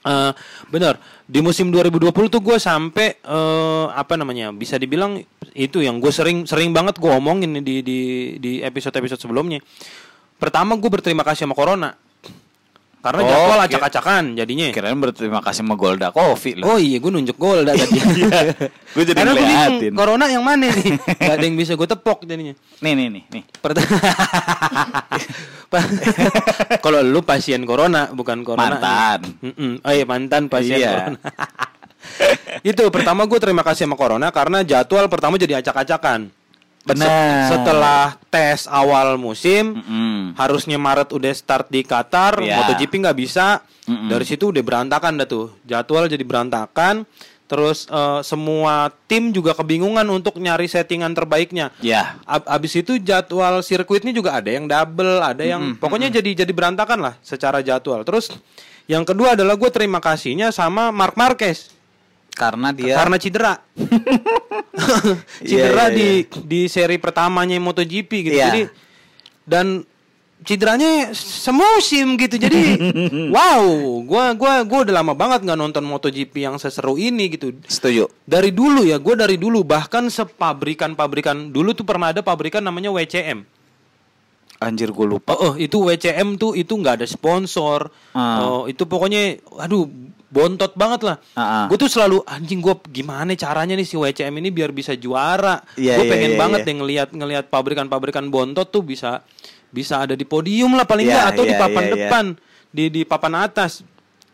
Eh 0.00 0.32
bener 0.72 0.96
di 1.28 1.44
musim 1.44 1.68
2020 1.68 2.32
tuh 2.32 2.40
gue 2.40 2.56
sampai 2.56 3.20
eh 3.20 3.86
apa 3.92 4.16
namanya 4.16 4.48
bisa 4.48 4.80
dibilang 4.80 5.20
itu 5.52 5.84
yang 5.84 6.00
gue 6.00 6.08
sering 6.08 6.48
sering 6.48 6.72
banget 6.72 6.96
gue 6.96 7.12
omongin 7.12 7.60
di 7.60 7.84
di 7.84 7.98
di 8.40 8.52
episode 8.64 8.96
episode 8.96 9.20
sebelumnya. 9.20 9.60
Pertama 10.40 10.76
gue 10.76 10.88
berterima 10.88 11.20
kasih 11.20 11.44
sama 11.44 11.56
Corona 11.56 11.92
karena 13.00 13.20
Oh, 13.20 13.26
jadwal 13.26 13.56
iya. 13.56 13.66
acak-acakan 13.66 14.22
jadinya. 14.34 14.66
Kirain 14.70 14.94
berterima 14.94 15.40
kasih 15.40 15.60
sama 15.60 15.74
Golda 15.74 16.08
Coffee 16.08 16.54
loh. 16.54 16.64
Oh 16.66 16.78
iya 16.78 16.96
gue 16.96 17.08
nunjuk 17.08 17.34
gol 17.34 17.64
dah 17.64 17.72
tadi. 17.72 17.96
Gue 18.94 19.04
jadi 19.06 19.16
Karena 19.16 19.32
gue. 19.32 19.94
Corona 19.94 20.26
yang 20.26 20.42
mana 20.42 20.66
nih? 20.66 20.98
Gak 21.20 21.34
ada 21.34 21.40
yang 21.40 21.54
bisa 21.54 21.72
gue 21.74 21.86
tepok 21.86 22.22
jadinya. 22.22 22.52
Nih, 22.78 22.92
nih, 22.92 23.06
nih, 23.08 23.22
nih. 23.30 23.42
Pert- 23.56 23.78
Pa- 25.66 25.86
Kalau 26.84 27.00
lu 27.00 27.22
pasien 27.22 27.62
corona 27.62 28.10
bukan 28.10 28.42
corona. 28.42 28.74
Mantan. 28.74 29.20
Mm-mm. 29.40 29.72
Oh 29.80 29.92
iya 29.92 30.04
mantan 30.04 30.50
pasien 30.50 30.76
Iya. 30.76 30.90
corona. 31.14 31.18
itu 32.60 32.82
pertama 32.90 33.22
gue 33.24 33.38
terima 33.38 33.62
kasih 33.62 33.84
sama 33.84 33.94
corona 33.94 34.28
karena 34.28 34.60
jadwal 34.60 35.06
pertama 35.06 35.36
jadi 35.36 35.60
acak-acakan. 35.60 36.32
Benar. 36.80 37.04
Se- 37.04 37.52
setelah 37.52 38.04
tes 38.28 38.64
awal 38.64 39.14
musim 39.14 39.76
Mm-mm. 39.76 40.32
harusnya 40.34 40.80
Maret 40.80 41.12
udah 41.12 41.28
start 41.30 41.68
di 41.68 41.84
Qatar, 41.84 42.40
Iya. 42.40 42.56
MotoGP 42.56 42.92
nggak 43.04 43.18
bisa. 43.18 43.60
Mm-mm. 43.84 44.08
Dari 44.08 44.24
situ 44.24 44.48
udah 44.48 44.62
berantakan 44.62 45.20
dah 45.20 45.28
tuh. 45.28 45.52
Jadwal 45.62 46.06
jadi 46.06 46.22
berantakan. 46.22 47.04
Terus 47.44 47.84
eh, 47.84 48.20
semua 48.22 48.88
tim 49.04 49.28
juga 49.28 49.52
kebingungan 49.52 50.06
untuk 50.06 50.38
nyari 50.38 50.64
settingan 50.64 51.10
terbaiknya. 51.10 51.74
Ya. 51.82 52.14
Ab- 52.22 52.46
abis 52.46 52.78
itu 52.78 52.96
jadwal 52.96 53.58
sirkuitnya 53.60 54.14
juga 54.14 54.38
ada 54.38 54.46
yang 54.48 54.64
double, 54.64 55.18
ada 55.18 55.42
yang 55.42 55.74
pokoknya 55.74 56.14
jadi 56.14 56.46
jadi 56.46 56.52
berantakan 56.54 57.02
lah 57.02 57.14
secara 57.20 57.58
jadwal. 57.58 58.06
Terus 58.06 58.30
yang 58.86 59.02
kedua 59.02 59.34
adalah 59.34 59.54
gue 59.54 59.66
terima 59.68 59.98
kasihnya 59.98 60.48
sama 60.50 60.88
Mark 60.90 61.18
Marquez 61.18 61.74
Karena 62.34 62.72
dia 62.72 62.94
karena 62.96 63.16
cedera. 63.20 63.54
cedera 65.48 65.90
Iya, 65.90 65.92
iya, 65.92 65.96
di 65.96 66.08
di 66.46 66.60
seri 66.70 66.96
pertamanya 66.96 67.58
MotoGP 67.60 68.10
gitu. 68.26 68.36
Iya. 68.38 68.46
Jadi 68.48 68.62
dan 69.44 69.66
cederanya 70.44 71.12
semusim 71.12 72.16
gitu. 72.16 72.36
Jadi 72.40 72.80
wow, 73.34 73.64
gua 74.04 74.32
gua 74.36 74.64
gua 74.64 74.78
udah 74.88 74.94
lama 75.02 75.12
banget 75.12 75.44
nggak 75.44 75.58
nonton 75.58 75.84
MotoGP 75.84 76.34
yang 76.48 76.56
seseru 76.56 76.96
ini 76.96 77.34
gitu. 77.36 77.52
setuju. 77.68 78.08
Dari 78.24 78.50
dulu 78.54 78.86
ya, 78.86 78.96
gue 78.96 79.14
dari 79.16 79.36
dulu 79.36 79.62
bahkan 79.66 80.08
sepabrikan-pabrikan 80.08 81.52
dulu 81.52 81.76
tuh 81.76 81.84
pernah 81.84 82.12
ada 82.14 82.24
pabrikan 82.24 82.64
namanya 82.64 82.92
WCM. 82.94 83.44
Anjir 84.60 84.92
gue 84.92 85.06
lupa. 85.08 85.32
Oh, 85.40 85.52
oh, 85.52 85.54
itu 85.56 85.80
WCM 85.88 86.36
tuh 86.36 86.52
itu 86.52 86.76
nggak 86.76 87.00
ada 87.00 87.06
sponsor. 87.08 87.88
Ah. 88.12 88.44
Oh, 88.44 88.62
itu 88.68 88.84
pokoknya 88.84 89.40
aduh 89.56 89.88
bontot 90.30 90.72
banget 90.72 91.00
lah. 91.02 91.16
Ah, 91.34 91.42
ah. 91.42 91.64
Gue 91.66 91.76
tuh 91.76 91.90
selalu 91.90 92.22
anjing 92.24 92.58
gue 92.58 92.74
gimana 92.88 93.34
caranya 93.34 93.74
nih 93.74 93.82
si 93.82 93.98
WCM 93.98 94.38
ini 94.38 94.48
biar 94.48 94.70
bisa 94.70 94.94
juara. 94.94 95.58
Iya, 95.74 95.98
gue 95.98 96.06
iya, 96.06 96.10
pengen 96.10 96.32
iya, 96.32 96.38
banget 96.38 96.58
iya. 96.62 96.66
deh 96.70 96.76
ngelihat 96.78 97.08
ngelihat 97.10 97.44
pabrikan-pabrikan 97.46 98.30
bontot 98.30 98.66
tuh 98.66 98.80
bisa 98.80 99.26
bisa 99.68 100.02
ada 100.02 100.14
di 100.14 100.22
podium 100.22 100.72
lah 100.72 100.86
paling 100.86 101.04
Iya, 101.04 101.14
nggak 101.14 101.26
atau 101.30 101.42
di 101.44 101.54
iya, 101.54 101.60
papan 101.60 101.82
iya. 101.84 101.92
depan, 101.92 102.24
di 102.70 102.84
di 102.88 103.02
papan 103.02 103.34
atas, 103.42 103.82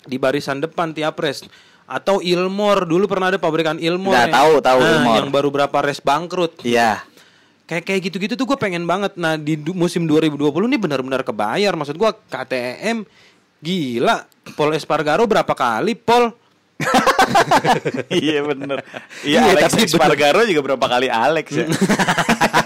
di 0.02 0.16
barisan 0.16 0.60
depan 0.60 0.92
tiap 0.92 1.16
race. 1.16 1.48
Atau 1.86 2.18
Ilmor 2.18 2.84
dulu 2.84 3.06
pernah 3.06 3.30
ada 3.30 3.38
pabrikan 3.38 3.78
Ilmor 3.78 4.10
Nggak, 4.10 4.26
yang- 4.26 4.36
tahu, 4.36 4.52
tahu 4.58 4.80
Nah, 4.82 4.90
Ilmor. 4.92 5.14
yang 5.16 5.28
baru 5.30 5.48
berapa 5.50 5.78
race 5.80 6.02
bangkrut 6.02 6.60
Iya. 6.60 7.00
kayak 7.62 7.82
kayak 7.82 8.00
gitu-gitu 8.04 8.34
tuh 8.34 8.46
gue 8.46 8.58
pengen 8.58 8.86
banget 8.86 9.14
nah 9.14 9.34
di 9.34 9.58
du- 9.58 9.74
musim 9.74 10.06
2020 10.06 10.66
ini 10.66 10.78
benar-benar 10.78 11.22
kebayar 11.22 11.74
maksud 11.74 11.94
gue 11.94 12.10
KTM 12.26 13.02
gila 13.58 14.22
Paul 14.54 14.76
Espargaro 14.78 15.26
berapa 15.26 15.52
kali 15.56 15.98
Paul 15.98 16.30
iya 18.12 18.44
bener. 18.44 18.84
Iya, 19.24 19.48
Iya, 19.48 19.56
Alex 19.56 19.72
tapi 19.72 19.88
Espargaro 19.88 20.44
juga 20.44 20.60
berapa 20.60 20.86
kali 20.86 21.08
Alex 21.08 21.46
ya. 21.56 21.66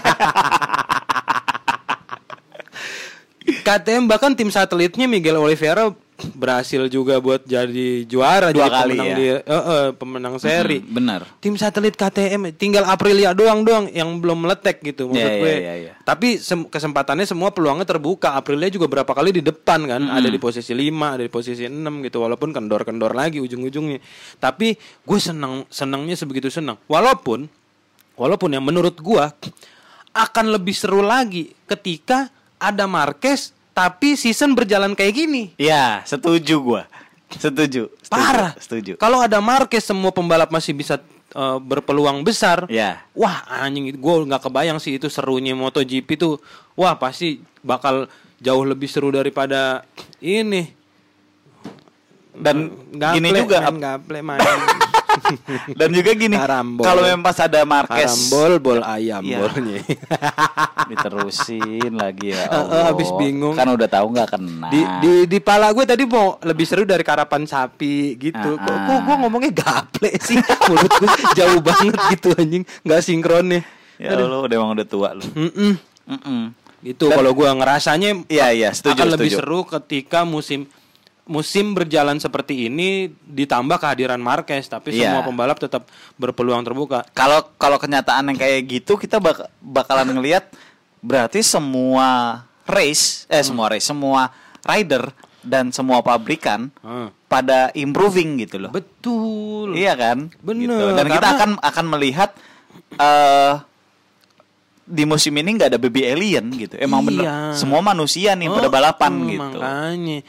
KTM 3.61 4.05
bahkan 4.05 4.33
tim 4.33 4.47
satelitnya 4.47 5.05
Miguel 5.05 5.37
Oliveira 5.37 5.93
berhasil 6.31 6.85
juga 6.85 7.17
buat 7.17 7.41
jadi 7.43 8.05
juara 8.05 8.53
Dua 8.53 8.61
jadi 8.61 8.69
kali 8.71 8.93
pemenang 8.93 9.07
ya? 9.07 9.17
di 9.17 9.25
eh, 9.25 9.41
eh, 9.41 9.87
pemenang 9.91 10.35
seri 10.37 10.77
Mm, 10.77 10.89
bener. 10.91 11.21
tim 11.37 11.55
satelit 11.55 11.95
KTM 11.95 12.53
tinggal 12.53 12.85
Aprilia 12.85 13.33
doang 13.33 13.61
doang 13.61 13.89
yang 13.89 14.21
belum 14.21 14.45
meletek 14.45 14.81
gitu 14.83 15.09
maksud 15.09 15.17
Iya, 15.17 15.33
gue. 15.35 15.49
iya, 15.49 15.57
iya, 15.57 15.73
iya. 15.81 15.93
Tapi 15.99 16.37
sem- 16.37 16.65
kesempatannya 16.65 17.25
semua 17.25 17.49
peluangnya 17.49 17.87
terbuka. 17.87 18.33
Aprilia 18.33 18.69
juga 18.69 18.85
berapa 18.85 19.09
kali 19.09 19.33
di 19.33 19.41
depan 19.41 19.81
kan, 19.87 20.01
ada 20.03 20.27
di 20.27 20.37
posisi 20.37 20.69
5, 20.71 20.93
ada 21.11 21.23
di 21.25 21.31
posisi 21.31 21.65
6 21.65 21.73
gitu 22.03 22.17
walaupun 22.19 22.51
kendor-kendor 22.51 23.11
lagi 23.11 23.39
ujung-ujungnya. 23.39 23.97
Tapi 24.37 24.77
gue 24.77 25.19
senang 25.19 25.65
senangnya 25.67 26.13
sebegitu 26.13 26.49
senang. 26.49 26.77
Walaupun 26.85 27.49
walaupun 28.13 28.49
yang 28.51 28.61
menurut 28.61 28.93
gua 28.99 29.33
akan 30.11 30.45
lebih 30.51 30.75
seru 30.75 31.01
lagi 31.01 31.49
ketika 31.65 32.29
ada 32.61 32.85
Marquez 32.85 33.49
tapi 33.73 34.13
season 34.13 34.53
berjalan 34.53 34.93
kayak 34.93 35.13
gini. 35.17 35.43
Iya, 35.57 36.05
setuju 36.05 36.61
gua. 36.61 36.83
Setuju. 37.31 37.87
setuju, 37.89 38.11
Parah. 38.11 38.51
Setuju. 38.59 38.93
Kalau 38.99 39.23
ada 39.23 39.39
Marquez 39.39 39.87
semua 39.87 40.11
pembalap 40.11 40.51
masih 40.51 40.75
bisa 40.75 40.99
eh, 41.33 41.57
berpeluang 41.63 42.21
besar. 42.21 42.67
Iya. 42.69 43.01
Wah 43.15 43.41
anjing 43.47 43.95
gue 43.95 44.15
nggak 44.27 44.43
kebayang 44.51 44.77
sih 44.77 44.99
itu 44.99 45.07
serunya 45.07 45.55
MotoGP 45.55 46.19
tuh. 46.19 46.37
Wah 46.75 46.93
pasti 46.99 47.39
bakal 47.63 48.11
jauh 48.43 48.65
lebih 48.67 48.91
seru 48.91 49.09
daripada 49.15 49.87
ini. 50.19 50.75
Dan 52.31 52.71
Gaple, 52.95 53.15
gini 53.19 53.29
juga 53.35 53.57
main 53.67 53.79
gaple 53.79 54.19
main. 54.23 54.39
dan 55.79 55.89
juga 55.89 56.11
gini. 56.13 56.35
Kalau 56.77 57.01
memang 57.01 57.21
pas 57.21 57.37
ada 57.37 57.61
Marquez 57.61 58.05
Karambol 58.05 58.53
bol 58.57 58.81
ayam 58.81 59.21
Iya. 59.21 59.37
bolnya. 59.39 59.79
diterusin 60.89 61.91
lagi 61.93 62.31
ya. 62.31 62.47
Allah. 62.51 62.91
habis 62.91 63.09
bingung. 63.13 63.53
Kan 63.53 63.67
udah 63.67 63.87
tahu 63.87 64.11
nggak 64.11 64.29
kena. 64.29 64.67
di 64.69 64.81
di 64.99 65.11
di 65.27 65.37
pala 65.37 65.71
gue 65.71 65.83
tadi 65.83 66.03
mau 66.03 66.39
lebih 66.41 66.65
seru 66.65 66.83
dari 66.83 67.01
karapan 67.01 67.43
sapi 67.43 68.15
gitu. 68.17 68.57
Ah, 68.57 68.65
Kok 68.65 68.77
kok 68.81 68.99
gue 69.01 69.15
ngomongnya 69.17 69.51
gaple 69.53 70.09
sih? 70.19 70.37
Mulut 70.67 70.91
gue 70.93 71.09
jauh 71.33 71.59
banget 71.59 71.95
gitu 72.11 72.27
anjing, 72.33 72.63
nggak 72.81 73.01
sinkronnya. 73.01 73.61
ya 73.95 74.17
Allah, 74.17 74.41
udah 74.41 74.55
emang 74.55 74.71
udah 74.73 74.87
tua 74.87 75.13
lu. 75.13 75.21
Mm-mm. 75.27 75.73
Mm-mm. 76.07 76.41
Itu 76.81 77.05
kalau 77.07 77.29
gua 77.31 77.53
ngerasanya 77.53 78.25
Iya, 78.25 78.47
iya, 78.49 78.69
setuju, 78.73 78.97
akan 78.97 79.13
lebih 79.13 79.29
setuju. 79.29 79.39
seru 79.39 79.59
ketika 79.69 80.25
musim 80.25 80.65
musim 81.31 81.71
berjalan 81.71 82.17
seperti 82.17 82.67
ini 82.67 83.07
ditambah 83.23 83.77
kehadiran 83.77 84.19
Marquez 84.19 84.67
tapi 84.67 84.91
Iya. 84.91 85.09
semua 85.09 85.21
pembalap 85.23 85.55
tetap 85.57 85.87
berpeluang 86.15 86.59
terbuka. 86.61 87.07
Kalau 87.11 87.55
kalau 87.55 87.77
kenyataan 87.77 88.27
yang 88.27 88.37
kayak 88.37 88.59
gitu 88.69 88.95
kita 88.95 89.17
bak- 89.17 89.47
bakalan 89.57 90.11
ngelihat 90.11 90.51
berarti 90.99 91.39
semua 91.41 92.41
race 92.63 93.23
eh 93.25 93.41
semua 93.41 93.71
race 93.71 93.85
semua 93.85 94.29
rider 94.61 95.07
dan 95.41 95.71
semua 95.71 95.99
pabrikan 96.01 96.69
Hmm. 96.77 97.09
pada 97.25 97.71
improving 97.73 98.37
gitu 98.37 98.59
loh. 98.59 98.69
Betul. 98.69 99.73
Iya 99.73 99.95
kan? 99.95 100.29
Bener, 100.37 100.67
Gitu. 100.69 100.85
Dan 100.93 101.07
kita 101.07 101.27
akan 101.31 101.51
akan 101.57 101.85
melihat 101.89 102.29
eh 102.93 103.55
di 104.83 105.03
musim 105.03 105.31
ini 105.33 105.55
nggak 105.55 105.71
ada 105.71 105.79
baby 105.79 106.03
alien 106.03 106.51
gitu. 106.51 106.75
Emang 106.75 107.01
bener 107.01 107.23
Iya. 107.23 107.35
semua 107.55 107.79
manusia 107.79 108.35
nih 108.35 108.51
pada 108.51 108.67
Oh, 108.67 108.73
balapan 108.73 109.11
oh, 109.15 109.25
gitu. 109.25 109.57
Makanya 109.57 110.19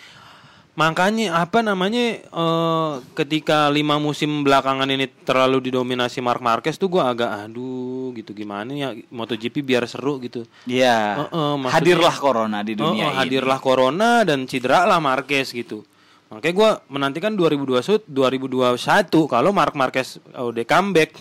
makanya 0.73 1.37
apa 1.37 1.61
namanya 1.61 2.17
eh, 2.25 2.93
ketika 3.13 3.69
lima 3.69 4.01
musim 4.01 4.41
belakangan 4.41 4.89
ini 4.89 5.05
terlalu 5.25 5.69
didominasi 5.69 6.25
Mark 6.25 6.41
Marquez 6.41 6.81
tuh 6.81 6.89
gua 6.89 7.13
agak 7.13 7.29
aduh 7.49 8.09
gitu 8.17 8.33
gimana 8.33 8.73
ya 8.73 8.89
MotoGP 9.13 9.61
biar 9.61 9.85
seru 9.85 10.17
gitu. 10.25 10.49
Iya. 10.65 11.29
Heeh, 11.29 11.53
maksudnya- 11.61 11.77
Hadirlah 11.77 12.17
corona 12.17 12.59
di 12.65 12.73
dunia 12.73 13.09
oh, 13.09 13.13
ini. 13.13 13.19
hadirlah 13.21 13.61
corona 13.61 14.25
dan 14.25 14.49
cedera 14.49 14.89
lah 14.89 15.01
Marquez 15.01 15.53
gitu. 15.53 15.85
Makanya 16.33 16.55
gue 16.57 16.71
menantikan 16.89 17.33
2021 17.37 18.09
2021 18.09 19.29
kalau 19.29 19.51
Mark 19.53 19.77
Marquez 19.77 20.17
udah 20.33 20.65
comeback, 20.65 21.21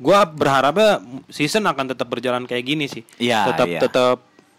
gue 0.00 0.18
berharapnya 0.32 1.04
season 1.28 1.68
akan 1.68 1.92
tetap 1.92 2.08
berjalan 2.08 2.48
kayak 2.48 2.64
gini 2.64 2.88
sih. 2.88 3.04
Iya, 3.20 3.52
tetap 3.52 3.68
iya. 3.68 3.80
tetap 3.84 4.16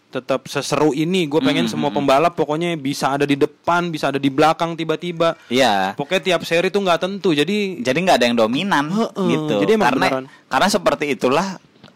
tetap 0.10 0.50
seseru 0.50 0.92
ini. 0.92 1.30
Gue 1.30 1.38
pengen 1.40 1.70
semua 1.70 1.94
pembalap 1.94 2.34
pokoknya 2.34 2.74
bisa 2.76 3.14
ada 3.14 3.30
di 3.30 3.38
depan, 3.38 3.94
bisa 3.94 4.10
ada 4.10 4.18
di 4.18 4.28
belakang 4.34 4.74
tiba-tiba. 4.74 5.38
Iya. 5.48 5.94
Pokoknya 5.94 6.34
tiap 6.34 6.42
seri 6.44 6.74
tuh 6.74 6.82
nggak 6.82 7.00
tentu. 7.00 7.32
Jadi 7.32 7.80
Jadi 7.80 7.98
nggak 8.02 8.18
ada 8.18 8.26
yang 8.26 8.38
dominan 8.38 8.86
Heeh, 8.90 9.28
gitu. 9.30 9.54
jadi 9.62 9.72
emang 9.78 9.88
karena 9.94 10.08
beneran. 10.10 10.26
karena 10.50 10.68
seperti 10.68 11.06
itulah 11.14 11.48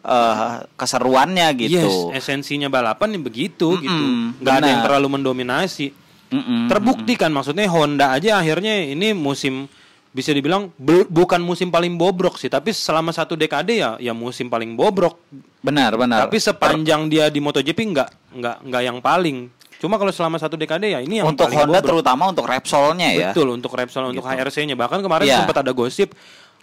eh, 0.05 0.55
keseruannya 0.77 1.47
gitu. 1.57 2.11
yes, 2.13 2.23
esensinya 2.23 2.69
balapan 2.69 3.17
nih 3.17 3.21
begitu 3.21 3.73
Mm-mm, 3.73 3.83
gitu. 3.83 4.05
Nggak 4.45 4.55
ada 4.61 4.67
yang 4.69 4.81
terlalu 4.85 5.07
mendominasi. 5.19 5.87
Mm-mm. 6.33 6.65
terbukti 6.65 7.13
kan 7.13 7.29
maksudnya 7.29 7.69
Honda 7.69 8.17
aja 8.17 8.41
akhirnya 8.41 8.89
ini 8.89 9.13
musim 9.13 9.69
bisa 10.13 10.29
dibilang 10.29 10.69
bukan 11.09 11.41
musim 11.41 11.67
paling 11.67 11.93
bobrok 11.93 12.37
sih 12.37 12.45
tapi 12.45 12.69
selama 12.69 13.09
satu 13.09 13.33
dekade 13.33 13.73
ya 13.75 13.97
ya 13.97 14.13
musim 14.13 14.45
paling 14.45 14.73
bobrok 14.73 15.17
Benar, 15.59 15.95
benar. 15.95 16.27
tapi 16.27 16.37
sepanjang 16.37 17.07
dia 17.07 17.27
di 17.27 17.39
MotoGP 17.39 17.79
nggak 17.89 18.09
nggak 18.31 18.55
nggak 18.63 18.81
yang 18.83 18.97
paling 18.99 19.49
cuma 19.75 19.97
kalau 19.97 20.09
selama 20.09 20.37
satu 20.37 20.53
dekade 20.53 20.85
ya 20.87 20.99
ini 20.99 21.17
yang 21.17 21.27
untuk 21.27 21.47
paling 21.47 21.57
Honda 21.57 21.77
bobrok. 21.77 21.89
terutama 21.89 22.23
untuk 22.27 22.45
Repsolnya 22.45 23.09
ya. 23.09 23.29
betul 23.31 23.47
untuk 23.49 23.73
Repsol 23.73 24.07
untuk 24.07 24.23
HRC-nya 24.23 24.73
bahkan 24.73 24.99
kemarin 24.99 25.25
Iya. 25.25 25.37
sempat 25.39 25.59
ada 25.59 25.71
gosip 25.71 26.13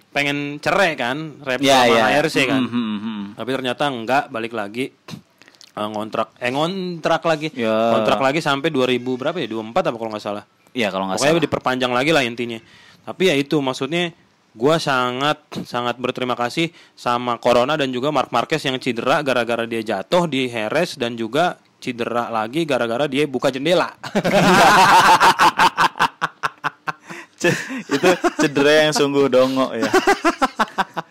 pengen 0.09 0.57
cerai 0.57 0.95
kan 0.95 1.17
Repsol 1.39 1.67
Iya, 1.67 1.79
sama 1.81 1.91
iya. 1.93 2.05
HRC 2.17 2.37
kan 2.45 2.63
Mm, 2.63 2.71
mm, 2.71 2.99
mm. 2.99 3.23
tapi 3.35 3.51
ternyata 3.51 3.83
enggak 3.85 4.25
balik 4.29 4.55
lagi 4.55 4.95
Eh, 5.71 5.87
ngontrak 5.87 6.35
eh 6.37 6.51
ngontrak 6.51 7.23
lagi 7.25 7.49
Ya. 7.53 7.95
kontrak 7.95 8.19
lagi 8.19 8.39
sampai 8.39 8.69
2000 8.69 9.01
berapa 9.17 9.37
ya 9.37 9.47
24 9.49 9.71
apa 9.87 9.97
kalau 9.97 10.11
nggak 10.11 10.21
salah 10.21 10.45
Iya 10.71 10.87
kalau 10.89 11.07
nggak 11.07 11.19
salah. 11.21 11.39
diperpanjang 11.41 11.91
lagi 11.91 12.11
lah 12.11 12.23
intinya. 12.23 12.59
Tapi 13.05 13.33
ya 13.33 13.35
itu 13.37 13.59
maksudnya 13.61 14.13
gua 14.53 14.83
sangat 14.83 15.39
sangat 15.63 15.97
berterima 15.99 16.35
kasih 16.35 16.75
sama 16.99 17.39
Corona 17.39 17.79
dan 17.79 17.95
juga 17.95 18.11
Mark 18.11 18.35
Marquez 18.35 18.63
yang 18.67 18.79
cedera 18.83 19.23
gara-gara 19.23 19.63
dia 19.67 19.83
jatuh 19.83 20.27
di 20.27 20.51
Heres 20.51 20.99
dan 20.99 21.15
juga 21.15 21.59
cedera 21.81 22.29
lagi 22.29 22.67
gara-gara 22.69 23.07
dia 23.09 23.25
buka 23.25 23.49
jendela. 23.49 23.95
Itu 27.41 28.09
cedera 28.37 28.85
yang 28.85 28.93
sungguh 28.93 29.33
dongo 29.33 29.73
ya. 29.73 29.89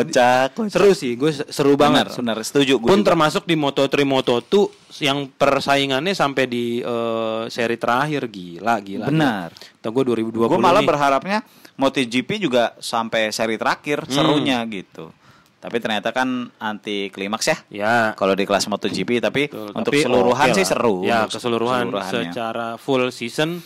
kocak, 0.00 0.48
kocak. 0.52 0.70
seru 0.70 0.90
sih, 0.92 1.12
gue 1.14 1.30
seru 1.30 1.74
banget. 1.74 2.10
Benar, 2.10 2.36
benar. 2.36 2.36
Setuju 2.40 2.76
gue 2.76 2.86
Pun 2.86 3.00
juga. 3.00 3.08
termasuk 3.08 3.42
di 3.42 3.54
Moto3 3.54 3.94
Moto2 4.00 4.52
yang 5.00 5.28
persaingannya 5.28 6.12
sampai 6.12 6.44
di 6.44 6.64
eh, 6.78 7.42
seri 7.46 7.74
terakhir 7.74 8.26
gila 8.26 8.74
gila. 8.78 9.06
Benar. 9.06 9.48
Atau 9.52 9.90
gue 9.90 10.04
2020 10.14 10.46
Gue 10.46 10.56
malah 10.56 10.78
nih. 10.78 10.88
berharapnya 10.88 11.38
MotoGP 11.74 12.30
juga 12.40 12.74
sampai 12.76 13.30
seri 13.30 13.54
terakhir 13.54 14.02
Hmm. 14.02 14.12
serunya 14.12 14.58
gitu. 14.64 15.14
Tapi 15.58 15.76
ternyata 15.78 16.10
kan 16.10 16.26
anti 16.56 17.06
klimaks 17.08 17.46
ya. 17.46 17.56
Ya. 17.68 17.94
Kalau 18.14 18.32
di 18.32 18.42
kelas 18.42 18.66
MotoGP 18.66 19.18
tapi 19.18 19.46
Betul, 19.46 19.70
untuk 19.72 19.90
tapi 19.90 19.98
keseluruhan 20.00 20.46
oke 20.46 20.54
sih 20.54 20.62
seru. 20.64 21.02
Ya, 21.02 21.26
keseluruhan 21.26 21.84
secara 22.04 22.74
full 22.76 23.10
season 23.10 23.58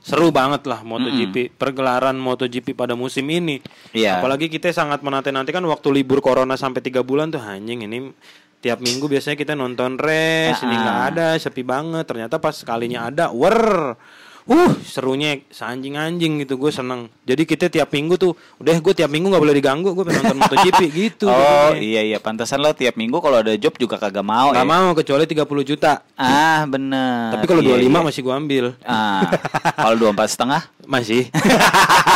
seru 0.00 0.32
banget 0.32 0.64
lah 0.66 0.80
MotoGP. 0.82 1.54
Pergelaran 1.60 2.16
MotoGP 2.16 2.72
pada 2.72 2.96
musim 2.96 3.28
ini. 3.28 3.60
Iya. 3.92 4.18
Apalagi 4.18 4.48
kita 4.48 4.72
sangat 4.72 5.04
menanti-nantikan 5.04 5.62
waktu 5.68 5.88
libur 5.92 6.24
corona 6.24 6.56
sampai 6.56 6.80
tiga 6.80 7.04
bulan 7.04 7.28
tuh 7.30 7.40
anjing 7.40 7.84
ini 7.84 8.10
tiap 8.60 8.84
minggu 8.84 9.08
biasanya 9.08 9.36
kita 9.40 9.56
nonton 9.56 9.96
race, 9.96 10.60
ini 10.68 10.76
Ah, 10.76 10.80
nggak 10.84 10.98
ah. 11.00 11.08
ada, 11.08 11.26
sepi 11.40 11.64
banget. 11.64 12.04
Ternyata 12.04 12.36
pas 12.36 12.52
sekalinya 12.52 13.08
ada, 13.08 13.32
wer. 13.32 13.96
Uh, 14.50 14.74
serunya 14.82 15.38
seanjing-anjing 15.46 16.42
gitu 16.42 16.58
gue 16.58 16.68
seneng. 16.68 17.06
Jadi 17.22 17.46
kita 17.46 17.70
tiap 17.70 17.86
minggu 17.88 18.18
tuh, 18.18 18.34
udah 18.58 18.74
gue 18.74 18.92
tiap 18.92 19.06
minggu 19.06 19.30
nggak 19.30 19.38
boleh 19.38 19.54
diganggu, 19.54 19.94
gue 19.94 20.02
pengen 20.02 20.26
nonton 20.26 20.38
MotoGP 20.42 20.80
gitu. 20.90 21.30
oh 21.30 21.38
pokoknya. 21.70 21.78
iya 21.78 22.00
iya 22.04 22.18
pantasan 22.18 22.58
lo 22.58 22.74
tiap 22.74 22.98
minggu 22.98 23.14
kalau 23.16 23.38
ada 23.38 23.54
job 23.54 23.78
juga 23.78 23.94
kagak 23.94 24.20
mau 24.20 24.50
Nggak 24.50 24.66
ya. 24.66 24.74
mau 24.74 24.90
kecuali 24.90 25.24
30 25.24 25.46
juta. 25.64 25.92
Ah 26.18 26.66
bener. 26.66 27.30
Tapi 27.30 27.44
kalau 27.46 27.62
Iya, 27.62 27.78
25 27.78 27.86
iya. 27.86 28.00
masih 28.02 28.20
gue 28.20 28.34
ambil. 28.34 28.64
Ah, 28.82 29.30
kalau 29.72 29.94
dua 29.96 30.10
empat 30.10 30.28
setengah 30.28 30.62
Masih. 30.82 31.30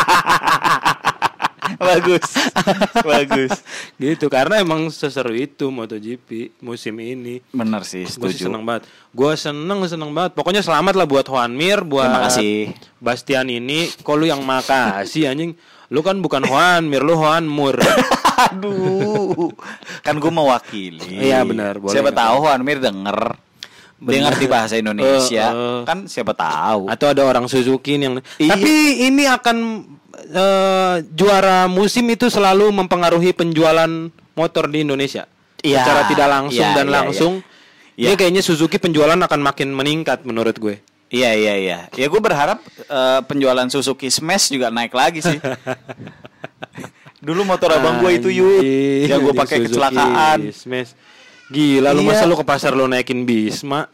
bagus, 1.77 2.25
bagus. 3.07 3.53
gitu 3.97 4.27
karena 4.27 4.59
emang 4.59 4.89
seseru 4.89 5.33
itu 5.33 5.69
MotoGP 5.69 6.59
musim 6.59 6.95
ini. 6.97 7.41
Bener 7.49 7.83
sih, 7.83 8.05
Gue 8.05 8.31
sih 8.31 8.41
setuju. 8.41 8.45
seneng 8.49 8.63
banget. 8.63 8.83
Gue 9.11 9.33
seneng 9.35 9.81
seneng 9.85 10.11
banget. 10.11 10.33
Pokoknya 10.33 10.61
selamat 10.61 10.95
lah 10.95 11.07
buat 11.07 11.25
Juan 11.25 11.53
Mir, 11.53 11.81
buat 11.81 12.07
Terima 12.07 12.21
kasih. 12.27 12.57
Bastian 12.99 13.47
ini. 13.47 13.91
Kok 13.97 14.15
lu 14.15 14.25
yang 14.25 14.41
makasih 14.41 15.29
anjing? 15.29 15.55
Lu 15.89 16.01
kan 16.01 16.19
bukan 16.19 16.43
Juan 16.43 16.85
Mir, 16.85 17.01
lu 17.01 17.15
Juan 17.15 17.45
Mur. 17.45 17.77
Aduh, 18.51 19.51
kan 20.01 20.17
gue 20.17 20.29
mewakili. 20.29 21.23
Iya, 21.23 21.43
benar, 21.43 21.79
boleh 21.79 21.93
Siapa 21.93 22.11
tahu 22.11 22.37
Juan 22.43 22.61
Mir 22.61 22.79
denger, 22.79 23.19
dia 23.95 24.03
Benar. 24.19 24.23
ngerti 24.27 24.45
bahasa 24.47 24.75
Indonesia, 24.75 25.45
Eh, 25.49 25.55
eh. 25.55 25.81
kan 25.87 25.99
siapa 26.05 26.35
tahu. 26.35 26.91
Atau 26.91 27.07
ada 27.09 27.23
orang 27.23 27.47
Suzuki 27.47 27.95
yang 27.95 28.19
Iya. 28.37 28.51
Tapi 28.53 28.73
ini 29.07 29.25
akan 29.25 29.57
eh, 30.27 30.95
juara 31.13 31.67
musim 31.67 32.03
itu 32.09 32.27
selalu 32.27 32.73
mempengaruhi 32.73 33.31
penjualan 33.33 33.89
motor 34.33 34.65
di 34.67 34.83
Indonesia. 34.83 35.29
Iya. 35.61 35.81
Secara 35.81 36.01
tidak 36.09 36.29
langsung 36.29 36.65
Iya, 36.65 36.77
dan 36.77 36.87
iya, 36.87 36.95
langsung. 36.95 37.33
iya. 37.97 38.07
Ini 38.11 38.15
kayaknya 38.17 38.43
Suzuki 38.43 38.77
penjualan 38.77 39.17
akan 39.17 39.41
makin 39.41 39.69
meningkat 39.73 40.25
menurut 40.25 40.57
gue. 40.57 40.77
Iya 41.09 41.31
iya 41.33 41.55
iya. 41.55 41.79
Ya 41.95 42.07
gue 42.09 42.19
berharap 42.19 42.59
eh, 42.85 43.21
penjualan 43.25 43.65
Suzuki 43.69 44.09
Smash 44.11 44.51
juga 44.51 44.69
naik 44.69 44.93
lagi 44.93 45.21
sih. 45.21 45.39
Dulu 47.25 47.41
motor 47.49 47.73
abang 47.73 48.05
gue 48.05 48.21
itu 48.21 48.29
yud, 48.29 48.61
Anjing, 48.61 49.09
yang 49.09 49.21
gue 49.25 49.33
pakai 49.33 49.57
kecelakaan. 49.65 50.39
Smash. 50.53 50.93
Gila 51.49 51.93
lu 51.93 52.05
Iya. 52.05 52.09
masa 52.13 52.25
lu 52.25 52.35
ke 52.35 52.45
pasar 52.45 52.73
lu 52.73 52.85
naikin 52.85 53.25
Bisma? 53.25 53.89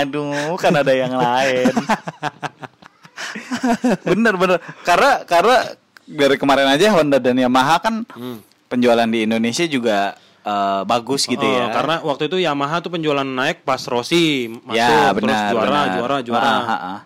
Aduh, 0.00 0.56
kan 0.56 0.72
ada 0.72 0.92
yang 0.92 1.12
lain. 1.12 1.68
bener 4.10 4.34
bener. 4.34 4.58
Karena 4.82 5.24
karena 5.24 5.56
dari 6.04 6.36
kemarin 6.36 6.66
aja 6.66 6.90
Honda 6.92 7.16
dan 7.16 7.36
Yamaha 7.36 7.76
kan 7.78 7.94
penjualan 8.66 9.06
di 9.06 9.24
Indonesia 9.24 9.64
juga 9.64 10.14
eh, 10.40 10.82
bagus 10.84 11.24
gitu 11.24 11.40
Oh, 11.40 11.52
ya. 11.52 11.70
Karena 11.70 12.00
waktu 12.00 12.26
itu 12.26 12.36
Yamaha 12.38 12.80
tuh 12.80 12.90
penjualan 12.90 13.24
naik 13.24 13.62
pas 13.62 13.80
Rossi 13.84 14.48
masuk 14.62 14.74
Ya, 14.74 15.10
terus 15.10 15.22
benar, 15.22 15.50
juara, 15.50 15.66
benar. 15.66 15.86
juara, 15.94 16.16
juara. 16.22 16.46
Ah, 16.46 16.64
ah, 16.64 16.74
ah. 16.74 16.98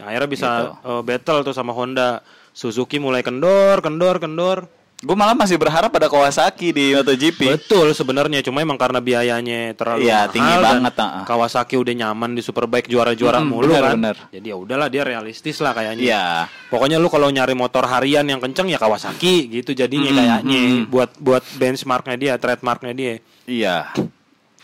Nah, 0.00 0.04
akhirnya 0.08 0.28
bisa 0.28 0.48
Gitu. 0.50 0.70
eh, 0.88 1.02
battle 1.04 1.40
tuh 1.42 1.52
sama 1.52 1.72
Honda. 1.72 2.20
Suzuki 2.50 2.98
mulai 2.98 3.22
kendor, 3.22 3.78
kendor, 3.78 4.18
kendor. 4.18 4.66
Gue 5.00 5.16
malah 5.16 5.32
masih 5.32 5.56
berharap 5.56 5.88
ada 5.88 6.06
Kawasaki 6.06 6.70
di 6.70 6.92
MotoGP. 6.92 7.40
Betul 7.56 7.88
sebenarnya, 7.90 8.40
cuma 8.40 8.60
emang 8.60 8.76
karena 8.76 9.00
biayanya 9.00 9.72
terlalu 9.72 10.04
Iya, 10.04 10.28
mahal 10.28 10.30
tinggi 10.30 10.52
dan 10.52 10.62
banget, 10.76 10.94
ah. 10.98 11.24
Kawasaki 11.24 11.74
udah 11.74 11.94
nyaman 11.96 12.30
di 12.32 12.40
Superbike 12.40 12.84
juara-juara 12.86 13.40
Mm-mm, 13.40 13.48
mulu 13.50 13.72
benar, 13.72 13.82
kan. 13.82 13.96
benar. 13.96 14.16
Jadi 14.28 14.46
ya 14.46 14.56
udahlah 14.56 14.86
dia 14.86 15.02
realistis 15.02 15.56
lah 15.58 15.72
kayaknya. 15.72 16.04
Iya. 16.04 16.24
Pokoknya 16.68 16.96
lu 16.96 17.08
kalau 17.08 17.26
nyari 17.26 17.54
motor 17.54 17.84
harian 17.86 18.22
yang 18.22 18.38
kenceng 18.38 18.68
ya 18.68 18.76
Kawasaki 18.76 19.48
gitu 19.50 19.72
jadinya 19.72 20.04
Mm-mm, 20.06 20.20
kayaknya 20.20 20.60
mm-mm. 20.60 20.82
buat 20.86 21.10
buat 21.16 21.44
benchmarknya 21.50 22.16
dia, 22.16 22.32
trademarknya 22.36 22.92
dia 22.92 23.12
Iya. 23.46 23.76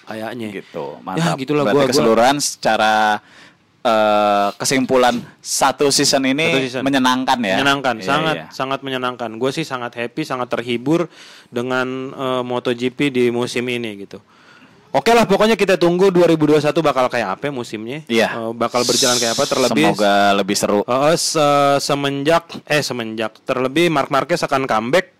kayaknya. 0.04 0.48
gitu 0.54 1.00
mantap 1.00 1.32
Ya, 1.32 1.40
gitulah 1.40 1.64
Berarti 1.64 1.74
gua- 1.74 1.82
gua- 1.82 1.90
keseluruhan 1.90 2.36
secara 2.38 3.24
eh, 3.86 4.48
kesimpulan 4.54 5.14
satu 5.38 5.86
season 5.88 6.26
ini 6.26 6.46
Satu 6.50 6.60
season. 6.60 6.82
menyenangkan 6.82 7.38
ya 7.38 7.56
Menyenangkan, 7.56 7.94
Iya, 7.96 8.04
sangat 8.04 8.34
iya. 8.34 8.46
sangat 8.50 8.80
menyenangkan. 8.80 9.30
Gue 9.36 9.50
sih 9.50 9.62
sangat 9.62 9.94
happy, 9.94 10.22
sangat 10.22 10.50
terhibur 10.50 11.06
dengan 11.48 11.86
eh, 12.10 12.42
MotoGP 12.42 12.98
di 13.08 13.24
musim 13.30 13.62
ini 13.64 14.02
gitu. 14.02 14.18
Oke 14.88 15.12
lah, 15.12 15.24
pokoknya 15.24 15.54
kita 15.54 15.76
tunggu 15.76 16.08
2021 16.08 16.56
bakal 16.80 17.06
kayak 17.06 17.36
apa 17.36 17.50
musimnya. 17.50 18.00
Iya. 18.06 18.32
Eh, 18.34 18.52
bakal 18.52 18.80
berjalan 18.82 19.16
kayak 19.16 19.32
apa 19.32 19.44
terlebih 19.44 19.84
semoga 19.86 20.16
lebih 20.32 20.56
seru 20.56 20.80
Eh, 20.82 21.14
se- 21.14 21.78
semenjak 21.78 22.44
eh 22.64 22.80
semenjak 22.80 23.38
terlebih 23.42 23.86
Mark 23.86 24.08
Marquez 24.08 24.40
akan 24.40 24.64
comeback 24.64 25.12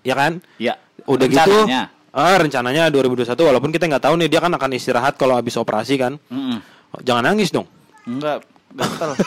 ya 0.00 0.14
kan? 0.14 0.42
ya 0.56 0.74
Udah 1.04 1.24
Rencananya. 1.24 1.82
gitu. 1.88 1.96
Ah, 2.10 2.34
rencananya 2.34 2.90
2021 2.90 3.38
walaupun 3.38 3.70
kita 3.70 3.86
nggak 3.86 4.02
tahu 4.02 4.14
nih 4.16 4.28
dia 4.28 4.40
kan 4.40 4.50
akan 4.50 4.70
istirahat 4.72 5.14
kalau 5.14 5.32
habis 5.32 5.54
operasi 5.54 5.94
kan. 5.94 6.18
Mm-mm. 6.26 6.58
Jangan 6.98 7.22
nangis 7.24 7.48
dong. 7.50 7.66
enggak 8.02 8.42
gatel 8.68 9.16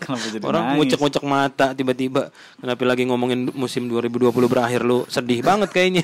kenapa 0.00 0.24
jadi 0.26 0.42
Orang 0.44 0.62
ngucek-ngucek 0.76 1.22
mata 1.22 1.66
tiba-tiba 1.72 2.28
kenapa 2.56 2.82
lagi 2.84 3.04
ngomongin 3.04 3.48
musim 3.52 3.84
2020 3.84 4.32
berakhir 4.44 4.80
lu 4.80 5.04
sedih 5.06 5.40
banget 5.40 5.68
kayaknya. 5.70 6.02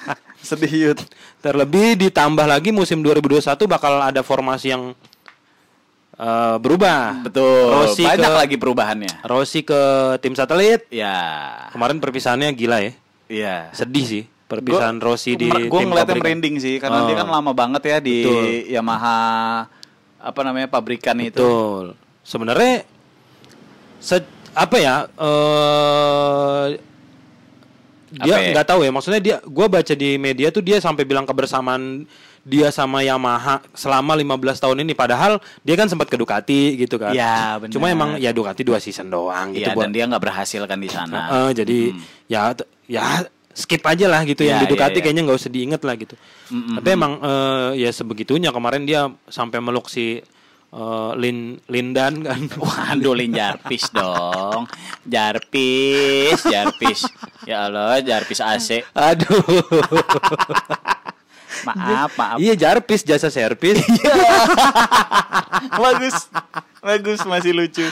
sedih 0.40 0.92
Yud. 0.92 0.98
Terlebih 1.38 1.96
ditambah 2.00 2.44
lagi 2.44 2.68
musim 2.68 3.00
2021 3.00 3.40
bakal 3.64 4.00
ada 4.00 4.20
formasi 4.20 4.72
yang 4.72 4.92
eh, 6.16 6.56
berubah. 6.56 7.20
betul 7.20 7.68
Rossi 7.70 8.02
banyak 8.02 8.24
ke 8.24 8.38
lagi 8.40 8.56
perubahannya 8.56 9.12
Rossi 9.24 9.60
ke 9.60 9.80
tim 10.20 10.32
satelit. 10.32 10.88
ya 10.88 11.68
Kemarin 11.70 12.00
perpisahannya 12.00 12.48
gila 12.52 12.80
ya. 12.80 12.92
iya 13.28 13.56
Sedih 13.72 14.04
sih 14.04 14.22
perpisahan 14.44 14.98
Rossi 14.98 15.34
di 15.34 15.48
gue 15.48 15.64
tim 15.70 15.88
ngeliatnya 15.88 16.04
pabrikan. 16.10 16.20
merinding 16.20 16.54
sih 16.58 16.76
karena 16.76 17.00
Oh. 17.00 17.06
dia 17.06 17.16
kan 17.16 17.28
lama 17.28 17.50
banget 17.50 17.82
ya 17.82 17.96
di 17.98 18.16
Betul. 18.22 18.44
Yamaha 18.70 19.18
apa 20.18 20.40
namanya 20.40 20.66
pabrikan 20.66 21.16
itu 21.18 21.36
Betul. 21.36 21.84
Sebenarnya 22.20 22.84
se- 23.98 24.24
apa 24.50 24.76
ya? 24.76 24.96
eh 25.14 26.66
dia 28.14 28.30
Apa 28.30 28.38
ya? 28.38 28.50
nggak 28.54 28.68
tahu 28.68 28.80
ya. 28.80 28.90
Maksudnya 28.90 29.18
dia, 29.18 29.36
gue 29.40 29.66
baca 29.66 29.90
di 29.92 30.10
media 30.16 30.48
tuh 30.48 30.62
dia 30.62 30.78
sampai 30.78 31.02
bilang 31.02 31.26
kebersamaan 31.26 32.06
dia 32.40 32.70
sama 32.70 33.02
Yamaha 33.02 33.58
selama 33.72 34.14
15 34.14 34.38
tahun 34.56 34.78
ini. 34.80 34.94
Padahal 34.94 35.36
dia 35.60 35.74
kan 35.74 35.90
sempat 35.90 36.06
ke 36.06 36.14
Ducati 36.14 36.78
gitu 36.78 36.94
kan. 36.94 37.10
Iya, 37.10 37.58
benar. 37.58 37.74
Cuma 37.74 37.90
emang 37.90 38.14
ya 38.16 38.30
Ducati 38.30 38.62
dua 38.62 38.78
season 38.78 39.10
doang 39.10 39.50
gitu. 39.50 39.66
Iya 39.66 39.74
buat- 39.74 39.82
dan 39.82 39.90
dia 39.90 40.04
nggak 40.06 40.22
berhasil 40.22 40.62
kan 40.62 40.78
di 40.78 40.86
sana. 40.86 41.18
Heeh, 41.26 41.48
jadi 41.56 41.78
ya 42.26 42.54
t- 42.54 42.68
ya 42.86 43.26
skip 43.54 43.80
aja 43.86 44.10
lah 44.10 44.26
gitu 44.26 44.42
yang 44.42 44.58
Iya, 44.58 44.62
di 44.66 44.70
Ducati 44.74 44.90
iya, 44.90 44.96
iya. 44.98 45.02
kayaknya 45.06 45.22
nggak 45.24 45.38
usah 45.38 45.52
diinget 45.54 45.82
lah 45.86 45.94
gitu. 45.94 46.14
Mm-mm. 46.50 46.76
Tapi 46.82 46.88
emang 46.90 47.12
eh, 47.22 47.86
ya 47.86 47.90
sebegitunya 47.94 48.50
kemarin 48.50 48.82
dia 48.84 49.06
sampai 49.30 49.62
meluk 49.62 49.86
si 49.86 50.18
eh, 50.74 51.10
Lin 51.14 51.62
Lindan 51.70 52.26
kan. 52.26 52.40
Waduh, 52.62 53.14
Lin 53.14 53.32
Jarpis 53.32 53.94
dong. 53.94 54.66
Jarpis, 55.06 56.42
Jarpis. 56.42 57.06
Ya 57.46 57.70
Allah, 57.70 58.02
Jarpis 58.02 58.42
AC. 58.42 58.82
Aduh. 58.92 59.40
Maaf, 61.64 62.12
maaf. 62.20 62.36
iya 62.36 62.52
Jarpis 62.52 63.00
jasa 63.06 63.32
servis. 63.32 63.80
bagus. 65.80 66.28
Bagus, 66.84 67.24
masih 67.24 67.56
lucu. 67.56 67.86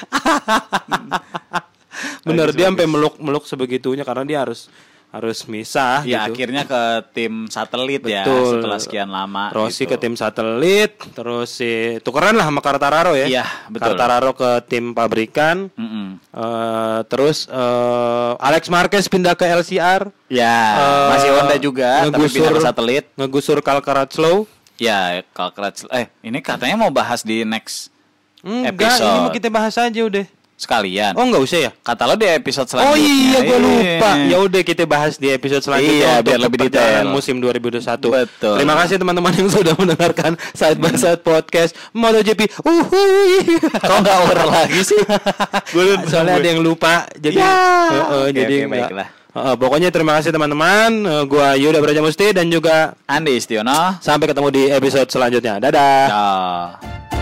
Bener 2.27 2.53
Bagus, 2.53 2.59
dia 2.59 2.67
sampai 2.69 2.85
meluk 2.85 3.17
meluk 3.17 3.49
sebegitunya 3.49 4.05
karena 4.05 4.29
dia 4.29 4.45
harus 4.45 4.69
harus 5.13 5.45
misah 5.45 6.01
Ya 6.03 6.25
gitu. 6.25 6.41
akhirnya 6.41 6.65
ke 6.65 6.83
tim 7.13 7.45
satelit 7.47 8.01
ya 8.01 8.25
Betul. 8.25 8.49
setelah 8.57 8.79
sekian 8.81 9.07
lama. 9.07 9.53
Rossi 9.53 9.85
gitu. 9.85 9.93
ke 9.93 9.97
tim 10.01 10.17
satelit, 10.17 10.97
terus 11.13 11.53
si 11.53 12.01
tukeran 12.01 12.33
lah 12.33 12.49
sama 12.49 12.59
Quartararo 12.59 13.13
ya. 13.13 13.29
Iya, 13.29 13.45
betul. 13.69 13.93
Quartararo 13.93 14.33
ke 14.33 14.51
tim 14.67 14.91
pabrikan. 14.91 15.69
Mm-mm. 15.73 16.17
Eh, 16.19 17.01
terus 17.07 17.45
eh, 17.45 18.33
Alex 18.41 18.67
Marquez 18.67 19.05
pindah 19.07 19.37
ke 19.37 19.45
LCR. 19.45 20.09
Ya, 20.27 20.57
Eh, 20.73 21.07
masih 21.13 21.29
Honda 21.31 21.57
juga, 21.57 21.91
tapi 22.03 22.17
ngegusur- 22.17 22.33
pindah 22.35 22.53
ke 22.53 22.63
satelit. 22.63 23.05
Ngegusur 23.13 23.59
Calcaraclo. 23.61 24.49
Ya, 24.81 25.21
Kalkrat. 25.31 25.85
Eh, 25.93 26.09
ini 26.23 26.41
katanya 26.41 26.75
mau 26.75 26.89
bahas 26.89 27.21
di 27.21 27.45
next 27.45 27.93
Enggak, 28.41 28.75
Episode. 28.75 29.07
ini 29.07 29.19
mau 29.21 29.31
kita 29.31 29.49
bahas 29.49 29.77
aja 29.77 30.01
udah. 30.03 30.27
Sekalian. 30.63 31.13
Oh, 31.13 31.27
enggak 31.27 31.43
usah 31.43 31.59
ya? 31.61 31.71
Kata 31.77 32.07
lo 32.07 32.15
di 32.15 32.25
episode 32.25 32.65
Oh 32.65 32.71
selanjutnya. 32.71 33.03
iya, 33.03 33.39
gue 33.43 33.59
lupa. 33.59 34.11
Iya. 34.15 34.25
Ya 34.25 34.37
udah 34.39 34.63
kita 34.63 34.83
bahas 34.85 35.13
di 35.17 35.29
episode 35.29 35.59
selanjutnya 35.61 35.99
Iya, 35.99 36.23
biar 36.23 36.39
lebih 36.39 36.59
detail. 36.63 37.11
musim 37.11 37.37
2021. 37.37 37.83
Betul. 38.09 38.55
Terima 38.57 38.75
kasih 38.79 38.97
teman-teman 38.97 39.33
yang 39.33 39.49
sudah 39.49 39.75
mendengarkan 39.75 40.33
Side 40.53 40.79
by 40.79 40.95
Side 40.95 41.21
Podcast 41.21 41.75
MotoGP. 41.91 42.47
Uhuy. 42.63 43.59
Kok 43.75 43.99
nggak 43.99 44.17
over 44.21 44.39
lagi 44.47 44.81
sih? 44.81 45.03
Soalnya 46.11 46.39
ada 46.39 46.49
yang 46.49 46.63
lupa. 46.63 47.05
Jadi 47.15 47.35
Ya. 47.35 47.51
Heeh, 47.91 48.23
Oke, 48.23 48.33
jadi 48.33 48.55
oke, 48.55 48.65
enggak. 48.65 48.81
baiklah. 48.87 49.09
Heeh, 49.33 49.55
pokoknya 49.57 49.89
terima 49.89 50.13
kasih 50.15 50.31
teman-teman. 50.31 50.91
Eh, 51.03 51.23
gua 51.25 51.57
Yuda 51.57 51.81
Braja 51.81 51.99
Musti 51.99 52.31
dan 52.31 52.47
juga 52.47 52.93
Andi 53.05 53.35
Istiono. 53.35 53.97
sampai 53.99 54.29
ketemu 54.29 54.49
di 54.49 54.63
episode 54.69 55.09
selanjutnya. 55.09 55.57
Dadah. 55.59 56.05
Ciao. 56.07 57.22